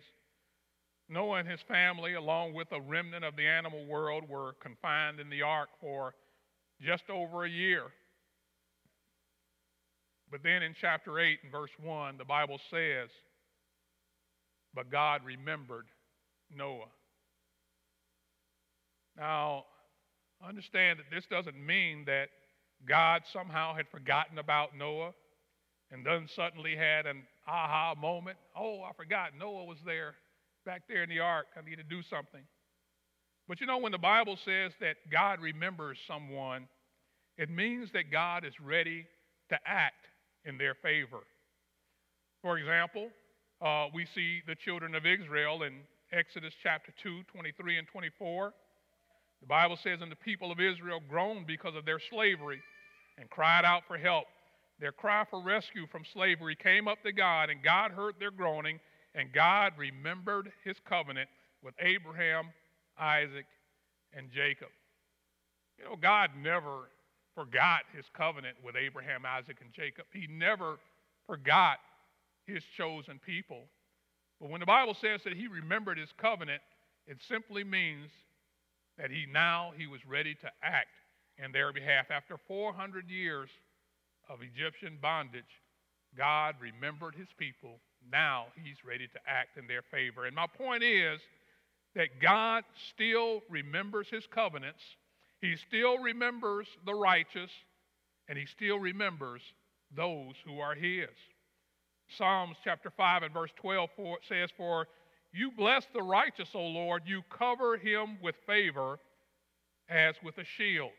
Noah 1.08 1.38
and 1.38 1.48
his 1.48 1.58
family, 1.66 2.14
along 2.14 2.54
with 2.54 2.68
a 2.70 2.80
remnant 2.80 3.24
of 3.24 3.34
the 3.34 3.44
animal 3.44 3.84
world, 3.86 4.22
were 4.28 4.52
confined 4.62 5.18
in 5.18 5.30
the 5.30 5.42
ark 5.42 5.70
for 5.80 6.14
just 6.80 7.10
over 7.10 7.44
a 7.44 7.50
year. 7.50 7.86
But 10.30 10.44
then 10.44 10.62
in 10.62 10.76
chapter 10.80 11.18
8 11.18 11.40
and 11.42 11.50
verse 11.50 11.72
1, 11.82 12.16
the 12.16 12.24
Bible 12.24 12.60
says, 12.70 13.10
But 14.72 14.92
God 14.92 15.22
remembered 15.24 15.86
Noah. 16.56 16.92
Now, 19.16 19.64
understand 20.40 21.00
that 21.00 21.12
this 21.12 21.26
doesn't 21.26 21.58
mean 21.58 22.04
that 22.04 22.28
God 22.88 23.22
somehow 23.32 23.74
had 23.74 23.88
forgotten 23.88 24.38
about 24.38 24.76
Noah 24.76 25.12
and 25.90 26.04
then 26.04 26.28
suddenly 26.34 26.76
had 26.76 27.06
an 27.06 27.22
aha 27.46 27.94
moment. 28.00 28.36
Oh, 28.56 28.82
I 28.82 28.92
forgot 28.96 29.30
Noah 29.38 29.64
was 29.64 29.78
there 29.84 30.14
back 30.64 30.82
there 30.88 31.02
in 31.02 31.08
the 31.08 31.20
ark. 31.20 31.46
I 31.56 31.68
need 31.68 31.76
to 31.76 31.84
do 31.84 32.02
something. 32.02 32.42
But 33.48 33.60
you 33.60 33.66
know, 33.66 33.78
when 33.78 33.92
the 33.92 33.98
Bible 33.98 34.36
says 34.44 34.72
that 34.80 34.96
God 35.10 35.40
remembers 35.40 35.98
someone, 36.06 36.66
it 37.38 37.48
means 37.48 37.90
that 37.92 38.10
God 38.10 38.44
is 38.44 38.54
ready 38.60 39.06
to 39.50 39.58
act 39.64 40.06
in 40.44 40.58
their 40.58 40.74
favor. 40.74 41.20
For 42.42 42.58
example, 42.58 43.08
uh, 43.60 43.86
we 43.94 44.06
see 44.14 44.42
the 44.46 44.54
children 44.54 44.94
of 44.94 45.06
Israel 45.06 45.62
in 45.62 45.80
Exodus 46.12 46.54
chapter 46.62 46.92
2, 47.02 47.22
23 47.32 47.78
and 47.78 47.86
24. 47.88 48.52
The 49.40 49.46
Bible 49.46 49.76
says, 49.76 50.00
And 50.00 50.10
the 50.10 50.16
people 50.16 50.50
of 50.50 50.60
Israel 50.60 51.00
groaned 51.08 51.46
because 51.46 51.74
of 51.74 51.84
their 51.84 52.00
slavery 52.10 52.60
and 53.18 53.30
cried 53.30 53.64
out 53.64 53.82
for 53.86 53.98
help. 53.98 54.26
Their 54.78 54.92
cry 54.92 55.24
for 55.28 55.40
rescue 55.40 55.86
from 55.86 56.04
slavery 56.04 56.54
came 56.54 56.86
up 56.86 57.02
to 57.02 57.12
God, 57.12 57.48
and 57.48 57.62
God 57.62 57.92
heard 57.92 58.16
their 58.18 58.30
groaning, 58.30 58.78
and 59.14 59.32
God 59.32 59.72
remembered 59.78 60.52
his 60.64 60.76
covenant 60.86 61.30
with 61.62 61.74
Abraham, 61.80 62.50
Isaac, 62.98 63.46
and 64.12 64.30
Jacob. 64.30 64.68
You 65.78 65.84
know, 65.84 65.96
God 65.96 66.30
never 66.42 66.90
forgot 67.34 67.82
his 67.94 68.04
covenant 68.14 68.56
with 68.62 68.76
Abraham, 68.76 69.24
Isaac, 69.26 69.58
and 69.60 69.72
Jacob. 69.72 70.06
He 70.12 70.26
never 70.26 70.78
forgot 71.26 71.78
his 72.46 72.62
chosen 72.76 73.18
people. 73.18 73.64
But 74.40 74.50
when 74.50 74.60
the 74.60 74.66
Bible 74.66 74.94
says 74.94 75.22
that 75.24 75.34
he 75.34 75.46
remembered 75.46 75.98
his 75.98 76.12
covenant, 76.16 76.62
it 77.06 77.18
simply 77.26 77.64
means 77.64 78.10
that 78.98 79.10
he 79.10 79.26
now 79.32 79.72
he 79.76 79.86
was 79.86 80.00
ready 80.06 80.34
to 80.34 80.50
act 80.62 80.94
in 81.38 81.52
their 81.52 81.72
behalf. 81.72 82.06
After 82.10 82.36
400 82.48 83.08
years 83.08 83.50
of 84.28 84.40
Egyptian 84.42 84.98
bondage, 85.00 85.44
God 86.16 86.56
remembered 86.60 87.14
his 87.14 87.28
people. 87.38 87.78
Now 88.10 88.46
he's 88.62 88.84
ready 88.84 89.06
to 89.08 89.18
act 89.26 89.56
in 89.56 89.66
their 89.66 89.82
favor. 89.82 90.26
And 90.26 90.34
my 90.34 90.46
point 90.46 90.82
is 90.82 91.20
that 91.94 92.20
God 92.20 92.64
still 92.94 93.40
remembers 93.50 94.08
his 94.10 94.26
covenants, 94.26 94.82
he 95.40 95.56
still 95.56 95.98
remembers 95.98 96.66
the 96.84 96.94
righteous, 96.94 97.50
and 98.28 98.38
he 98.38 98.46
still 98.46 98.78
remembers 98.78 99.42
those 99.94 100.34
who 100.44 100.60
are 100.60 100.74
his. 100.74 101.08
Psalms 102.16 102.56
chapter 102.64 102.90
5 102.90 103.24
and 103.24 103.34
verse 103.34 103.50
12 103.56 103.90
says, 104.28 104.50
For 104.56 104.86
you 105.36 105.50
bless 105.50 105.84
the 105.92 106.02
righteous, 106.02 106.48
O 106.54 106.60
Lord. 106.60 107.02
You 107.06 107.22
cover 107.30 107.76
him 107.76 108.18
with 108.22 108.36
favor 108.46 108.98
as 109.88 110.14
with 110.24 110.38
a 110.38 110.44
shield. 110.56 110.90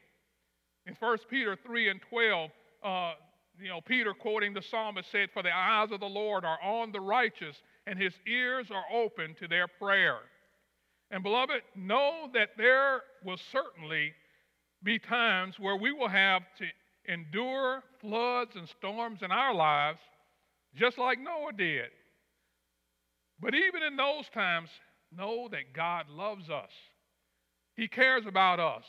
In 0.85 0.95
1 0.99 1.17
Peter 1.29 1.57
3 1.65 1.89
and 1.89 1.99
12, 2.09 2.51
uh, 2.83 3.13
you 3.59 3.69
know, 3.69 3.81
Peter 3.81 4.13
quoting 4.13 4.53
the 4.53 4.61
psalmist 4.61 5.11
said, 5.11 5.29
For 5.33 5.43
the 5.43 5.53
eyes 5.53 5.91
of 5.91 5.99
the 5.99 6.05
Lord 6.05 6.45
are 6.45 6.61
on 6.61 6.91
the 6.91 6.99
righteous, 6.99 7.55
and 7.85 7.99
his 7.99 8.13
ears 8.27 8.67
are 8.71 8.85
open 8.93 9.35
to 9.39 9.47
their 9.47 9.67
prayer. 9.67 10.19
And 11.09 11.23
beloved, 11.23 11.61
know 11.75 12.29
that 12.33 12.49
there 12.57 13.01
will 13.23 13.39
certainly 13.51 14.13
be 14.83 14.99
times 14.99 15.55
where 15.59 15.75
we 15.75 15.91
will 15.91 16.09
have 16.09 16.43
to 16.59 16.65
endure 17.11 17.83
floods 17.99 18.51
and 18.55 18.67
storms 18.67 19.19
in 19.23 19.31
our 19.31 19.53
lives, 19.53 19.99
just 20.75 20.97
like 20.97 21.19
Noah 21.19 21.53
did. 21.53 21.87
But 23.39 23.53
even 23.53 23.83
in 23.83 23.95
those 23.95 24.25
times, 24.33 24.69
know 25.15 25.47
that 25.51 25.73
God 25.73 26.09
loves 26.09 26.49
us. 26.49 26.71
He 27.75 27.87
cares 27.87 28.23
about 28.27 28.59
us. 28.59 28.83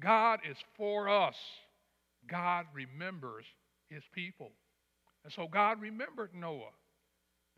God 0.00 0.40
is 0.48 0.56
for 0.76 1.08
us. 1.08 1.36
God 2.28 2.66
remembers 2.74 3.44
his 3.88 4.02
people. 4.12 4.50
And 5.24 5.32
so 5.32 5.46
God 5.50 5.80
remembered 5.80 6.30
Noah. 6.34 6.74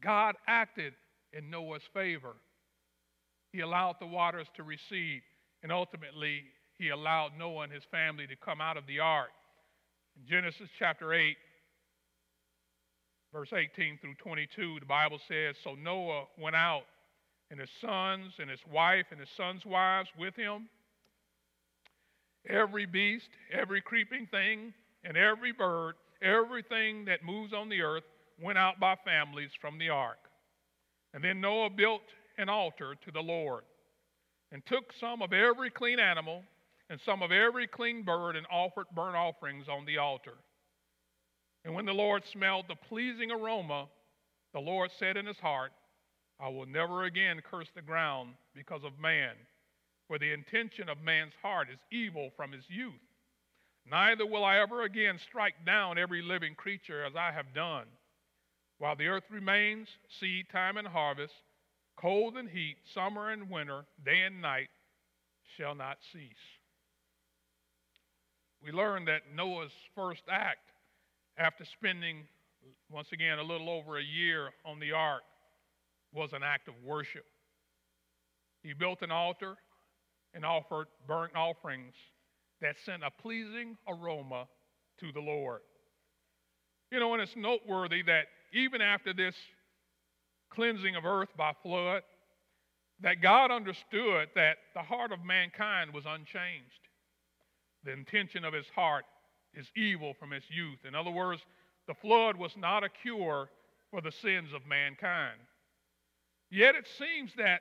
God 0.02 0.36
acted 0.46 0.92
in 1.32 1.50
Noah's 1.50 1.82
favor. 1.92 2.36
He 3.52 3.60
allowed 3.60 3.96
the 3.98 4.06
waters 4.06 4.46
to 4.56 4.62
recede, 4.62 5.22
and 5.62 5.72
ultimately, 5.72 6.42
he 6.78 6.90
allowed 6.90 7.32
Noah 7.38 7.64
and 7.64 7.72
his 7.72 7.82
family 7.90 8.26
to 8.26 8.36
come 8.36 8.60
out 8.60 8.76
of 8.76 8.86
the 8.86 9.00
ark. 9.00 9.30
In 10.16 10.28
Genesis 10.28 10.68
chapter 10.78 11.12
8, 11.12 11.36
verse 13.38 13.52
18 13.52 13.98
through 14.00 14.14
22, 14.14 14.80
the 14.80 14.86
Bible 14.86 15.20
says 15.28 15.54
So 15.62 15.76
Noah 15.76 16.24
went 16.40 16.56
out, 16.56 16.82
and 17.52 17.60
his 17.60 17.70
sons, 17.80 18.32
and 18.40 18.50
his 18.50 18.58
wife, 18.72 19.06
and 19.12 19.20
his 19.20 19.28
sons' 19.36 19.64
wives 19.64 20.08
with 20.18 20.34
him. 20.34 20.68
Every 22.48 22.84
beast, 22.84 23.28
every 23.52 23.80
creeping 23.80 24.26
thing, 24.32 24.74
and 25.04 25.16
every 25.16 25.52
bird, 25.52 25.94
everything 26.20 27.04
that 27.04 27.24
moves 27.24 27.52
on 27.52 27.68
the 27.68 27.80
earth 27.80 28.02
went 28.42 28.58
out 28.58 28.80
by 28.80 28.96
families 29.04 29.50
from 29.60 29.78
the 29.78 29.88
ark. 29.88 30.18
And 31.14 31.22
then 31.22 31.40
Noah 31.40 31.70
built 31.70 32.02
an 32.38 32.48
altar 32.48 32.96
to 33.04 33.12
the 33.12 33.20
Lord 33.20 33.62
and 34.50 34.66
took 34.66 34.92
some 34.98 35.22
of 35.22 35.32
every 35.32 35.70
clean 35.70 36.00
animal 36.00 36.42
and 36.90 36.98
some 37.06 37.22
of 37.22 37.30
every 37.30 37.68
clean 37.68 38.02
bird 38.02 38.34
and 38.34 38.46
offered 38.50 38.86
burnt 38.96 39.14
offerings 39.14 39.68
on 39.68 39.84
the 39.84 39.98
altar. 39.98 40.34
And 41.64 41.74
when 41.74 41.84
the 41.84 41.92
Lord 41.92 42.24
smelled 42.24 42.66
the 42.68 42.74
pleasing 42.74 43.30
aroma, 43.30 43.88
the 44.52 44.60
Lord 44.60 44.90
said 44.98 45.16
in 45.16 45.26
his 45.26 45.38
heart, 45.38 45.72
I 46.40 46.48
will 46.48 46.66
never 46.66 47.04
again 47.04 47.40
curse 47.48 47.68
the 47.74 47.82
ground 47.82 48.34
because 48.54 48.84
of 48.84 48.98
man, 48.98 49.34
for 50.06 50.18
the 50.18 50.32
intention 50.32 50.88
of 50.88 51.02
man's 51.02 51.34
heart 51.42 51.68
is 51.70 51.78
evil 51.90 52.30
from 52.36 52.52
his 52.52 52.64
youth. 52.68 52.94
Neither 53.90 54.26
will 54.26 54.44
I 54.44 54.58
ever 54.58 54.82
again 54.82 55.18
strike 55.18 55.64
down 55.64 55.98
every 55.98 56.22
living 56.22 56.54
creature 56.54 57.04
as 57.04 57.16
I 57.16 57.32
have 57.32 57.54
done. 57.54 57.86
While 58.78 58.96
the 58.96 59.08
earth 59.08 59.24
remains, 59.30 59.88
seed 60.20 60.46
time 60.52 60.76
and 60.76 60.86
harvest, 60.86 61.34
cold 61.96 62.36
and 62.36 62.48
heat, 62.48 62.76
summer 62.94 63.30
and 63.30 63.50
winter, 63.50 63.84
day 64.04 64.22
and 64.22 64.40
night 64.40 64.68
shall 65.56 65.74
not 65.74 65.98
cease. 66.12 66.22
We 68.62 68.70
learn 68.72 69.04
that 69.06 69.34
Noah's 69.34 69.72
first 69.94 70.22
act 70.30 70.70
after 71.38 71.64
spending, 71.64 72.24
once 72.90 73.08
again, 73.12 73.38
a 73.38 73.42
little 73.42 73.70
over 73.70 73.98
a 73.98 74.02
year 74.02 74.50
on 74.64 74.80
the 74.80 74.92
ark 74.92 75.22
was 76.12 76.32
an 76.32 76.42
act 76.42 76.68
of 76.68 76.74
worship. 76.84 77.24
He 78.62 78.72
built 78.72 79.02
an 79.02 79.10
altar 79.10 79.54
and 80.34 80.44
offered 80.44 80.88
burnt 81.06 81.36
offerings 81.36 81.94
that 82.60 82.76
sent 82.84 83.04
a 83.04 83.10
pleasing 83.10 83.76
aroma 83.86 84.46
to 84.98 85.12
the 85.12 85.20
Lord. 85.20 85.60
You 86.90 86.98
know, 86.98 87.12
and 87.12 87.22
it's 87.22 87.36
noteworthy 87.36 88.02
that 88.02 88.26
even 88.52 88.80
after 88.80 89.12
this 89.12 89.34
cleansing 90.50 90.96
of 90.96 91.04
earth 91.04 91.28
by 91.36 91.52
flood, 91.62 92.02
that 93.00 93.22
God 93.22 93.50
understood 93.52 94.28
that 94.34 94.56
the 94.74 94.82
heart 94.82 95.12
of 95.12 95.24
mankind 95.24 95.92
was 95.94 96.04
unchanged. 96.04 96.88
The 97.84 97.92
intention 97.92 98.44
of 98.44 98.52
his 98.52 98.66
heart 98.74 99.04
is 99.58 99.66
evil 99.76 100.14
from 100.18 100.32
its 100.32 100.46
youth. 100.48 100.78
In 100.86 100.94
other 100.94 101.10
words, 101.10 101.42
the 101.88 101.94
flood 101.94 102.36
was 102.36 102.52
not 102.56 102.84
a 102.84 102.88
cure 102.88 103.50
for 103.90 104.00
the 104.00 104.12
sins 104.12 104.52
of 104.54 104.66
mankind. 104.66 105.38
Yet 106.50 106.76
it 106.76 106.86
seems 106.98 107.32
that 107.36 107.60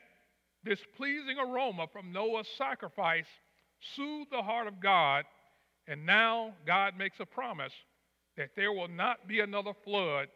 this 0.63 0.79
pleasing 0.95 1.37
aroma 1.39 1.87
from 1.91 2.11
Noah's 2.11 2.47
sacrifice 2.57 3.25
soothed 3.95 4.31
the 4.31 4.43
heart 4.43 4.67
of 4.67 4.79
God, 4.79 5.25
and 5.87 6.05
now 6.05 6.53
God 6.65 6.97
makes 6.97 7.19
a 7.19 7.25
promise 7.25 7.73
that 8.37 8.51
there 8.55 8.71
will 8.71 8.87
not 8.87 9.27
be 9.27 9.39
another 9.39 9.73
flood 9.83 10.27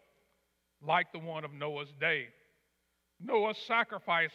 like 0.81 1.11
the 1.11 1.19
one 1.19 1.45
of 1.45 1.53
Noah's 1.53 1.93
day. 1.99 2.27
Noah's 3.23 3.57
sacrifice 3.67 4.31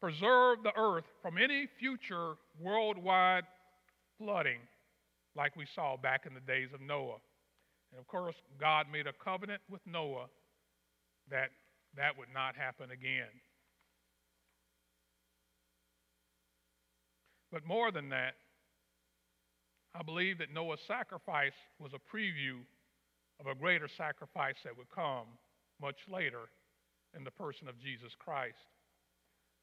preserved 0.00 0.62
the 0.62 0.76
earth 0.76 1.06
from 1.22 1.38
any 1.38 1.66
future 1.78 2.34
worldwide 2.60 3.44
flooding 4.18 4.60
like 5.38 5.54
we 5.54 5.66
saw 5.72 5.96
back 5.96 6.26
in 6.26 6.34
the 6.34 6.40
days 6.40 6.70
of 6.74 6.80
Noah. 6.80 7.22
And 7.92 8.00
of 8.00 8.08
course, 8.08 8.34
God 8.60 8.86
made 8.92 9.06
a 9.06 9.12
covenant 9.24 9.62
with 9.70 9.80
Noah 9.86 10.26
that 11.30 11.50
that 11.96 12.18
would 12.18 12.28
not 12.34 12.56
happen 12.56 12.90
again. 12.90 13.30
But 17.52 17.64
more 17.64 17.92
than 17.92 18.10
that, 18.10 18.34
I 19.94 20.02
believe 20.02 20.38
that 20.38 20.52
Noah's 20.52 20.80
sacrifice 20.86 21.56
was 21.78 21.92
a 21.94 22.16
preview 22.16 22.58
of 23.40 23.46
a 23.46 23.54
greater 23.54 23.88
sacrifice 23.96 24.56
that 24.64 24.76
would 24.76 24.90
come 24.90 25.38
much 25.80 25.96
later 26.10 26.50
in 27.16 27.24
the 27.24 27.30
person 27.30 27.68
of 27.68 27.80
Jesus 27.80 28.12
Christ. 28.18 28.58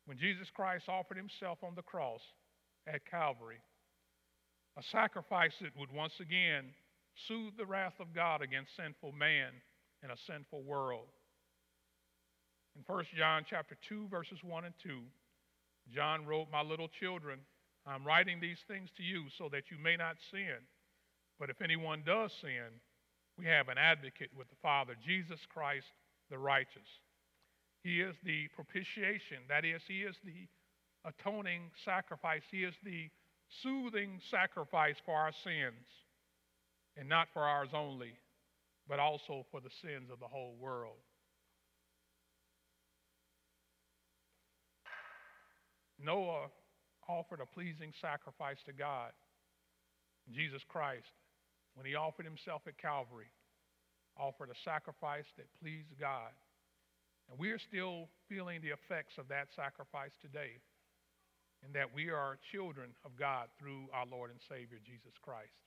When 0.05 0.17
Jesus 0.17 0.47
Christ 0.55 0.85
offered 0.88 1.17
himself 1.17 1.59
on 1.63 1.75
the 1.75 1.83
cross 1.83 2.21
at 2.88 3.05
Calvary, 3.05 3.59
a 4.77 4.83
sacrifice 4.91 5.53
that 5.61 5.77
would 5.77 5.91
once 5.91 6.13
again 6.19 6.65
soothe 7.27 7.53
the 7.57 7.65
wrath 7.65 7.99
of 7.99 8.13
God 8.13 8.41
against 8.41 8.75
sinful 8.75 9.13
man 9.13 9.51
in 10.03 10.11
a 10.11 10.17
sinful 10.27 10.63
world. 10.63 11.07
In 12.75 12.83
1 12.85 13.05
John 13.15 13.45
chapter 13.49 13.77
2 13.88 14.07
verses 14.09 14.39
1 14.43 14.65
and 14.65 14.73
2, 14.83 15.01
John 15.93 16.25
wrote, 16.25 16.49
"My 16.51 16.61
little 16.61 16.89
children, 16.89 17.39
I'm 17.85 18.05
writing 18.05 18.39
these 18.39 18.57
things 18.67 18.89
to 18.97 19.03
you 19.03 19.29
so 19.38 19.47
that 19.49 19.69
you 19.69 19.77
may 19.77 19.95
not 19.95 20.17
sin. 20.31 20.57
But 21.39 21.49
if 21.49 21.61
anyone 21.61 22.03
does 22.03 22.33
sin, 22.41 22.81
we 23.38 23.45
have 23.45 23.69
an 23.69 23.77
advocate 23.77 24.33
with 24.35 24.49
the 24.49 24.55
Father, 24.61 24.95
Jesus 25.05 25.39
Christ 25.45 25.88
the 26.29 26.38
righteous. 26.38 26.88
He 27.83 28.01
is 28.01 28.15
the 28.23 28.47
propitiation, 28.55 29.43
that 29.47 29.63
is, 29.63 29.81
He 29.88 30.01
is 30.01 30.15
the 30.23 30.47
atoning 31.05 31.69
sacrifice, 31.83 32.41
He 32.49 32.63
is 32.63 32.73
the 32.83 33.09
soothing 33.63 34.19
sacrifice 34.31 34.95
for 35.05 35.15
our 35.15 35.31
sins, 35.43 35.88
and 36.97 37.10
not 37.10 37.27
for 37.34 37.41
ours 37.41 37.69
only, 37.73 38.13
but 38.88 38.99
also 38.99 39.45
for 39.51 39.60
the 39.62 39.69
sins 39.81 40.10
of 40.12 40.19
the 40.19 40.27
whole 40.27 40.55
world. 40.60 40.97
Noah 45.99 46.47
offered 47.08 47.39
a 47.39 47.45
pleasing 47.45 47.93
sacrifice 48.01 48.58
to 48.65 48.73
God. 48.73 49.12
Jesus 50.31 50.62
Christ, 50.67 51.12
when 51.75 51.86
he 51.86 51.95
offered 51.95 52.25
himself 52.25 52.63
at 52.67 52.77
Calvary, 52.77 53.29
offered 54.17 54.49
a 54.49 54.63
sacrifice 54.63 55.25
that 55.38 55.45
pleased 55.62 55.99
God. 55.99 56.31
And 57.29 57.39
we 57.39 57.51
are 57.51 57.60
still 57.60 58.08
feeling 58.29 58.62
the 58.62 58.69
effects 58.73 59.17
of 59.17 59.27
that 59.29 59.47
sacrifice 59.55 60.13
today, 60.21 60.62
in 61.65 61.73
that 61.73 61.89
we 61.89 62.10
are 62.10 62.38
children 62.54 62.93
of 63.04 63.17
God 63.17 63.49
through 63.58 63.89
our 63.93 64.06
Lord 64.06 64.30
and 64.30 64.39
Savior, 64.47 64.78
Jesus 64.86 65.17
Christ. 65.21 65.58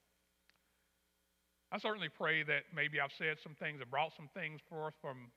I 1.70 1.78
certainly 1.78 2.08
pray 2.08 2.42
that 2.44 2.70
maybe 2.74 3.00
I've 3.00 3.12
said 3.18 3.36
some 3.42 3.54
things 3.58 3.80
and 3.82 3.90
brought 3.90 4.14
some 4.16 4.30
things 4.32 4.60
forth 4.70 4.94
from 5.02 5.28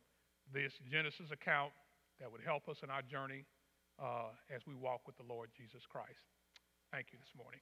this 0.53 0.71
Genesis 0.89 1.27
account 1.31 1.71
that 2.19 2.31
would 2.31 2.41
help 2.45 2.69
us 2.69 2.77
in 2.83 2.89
our 2.89 3.01
journey 3.01 3.43
uh, 3.99 4.31
as 4.53 4.61
we 4.65 4.75
walk 4.75 5.01
with 5.05 5.17
the 5.17 5.27
Lord 5.27 5.49
Jesus 5.57 5.83
Christ. 5.89 6.23
Thank 6.91 7.07
you 7.11 7.19
this 7.19 7.33
morning. 7.35 7.59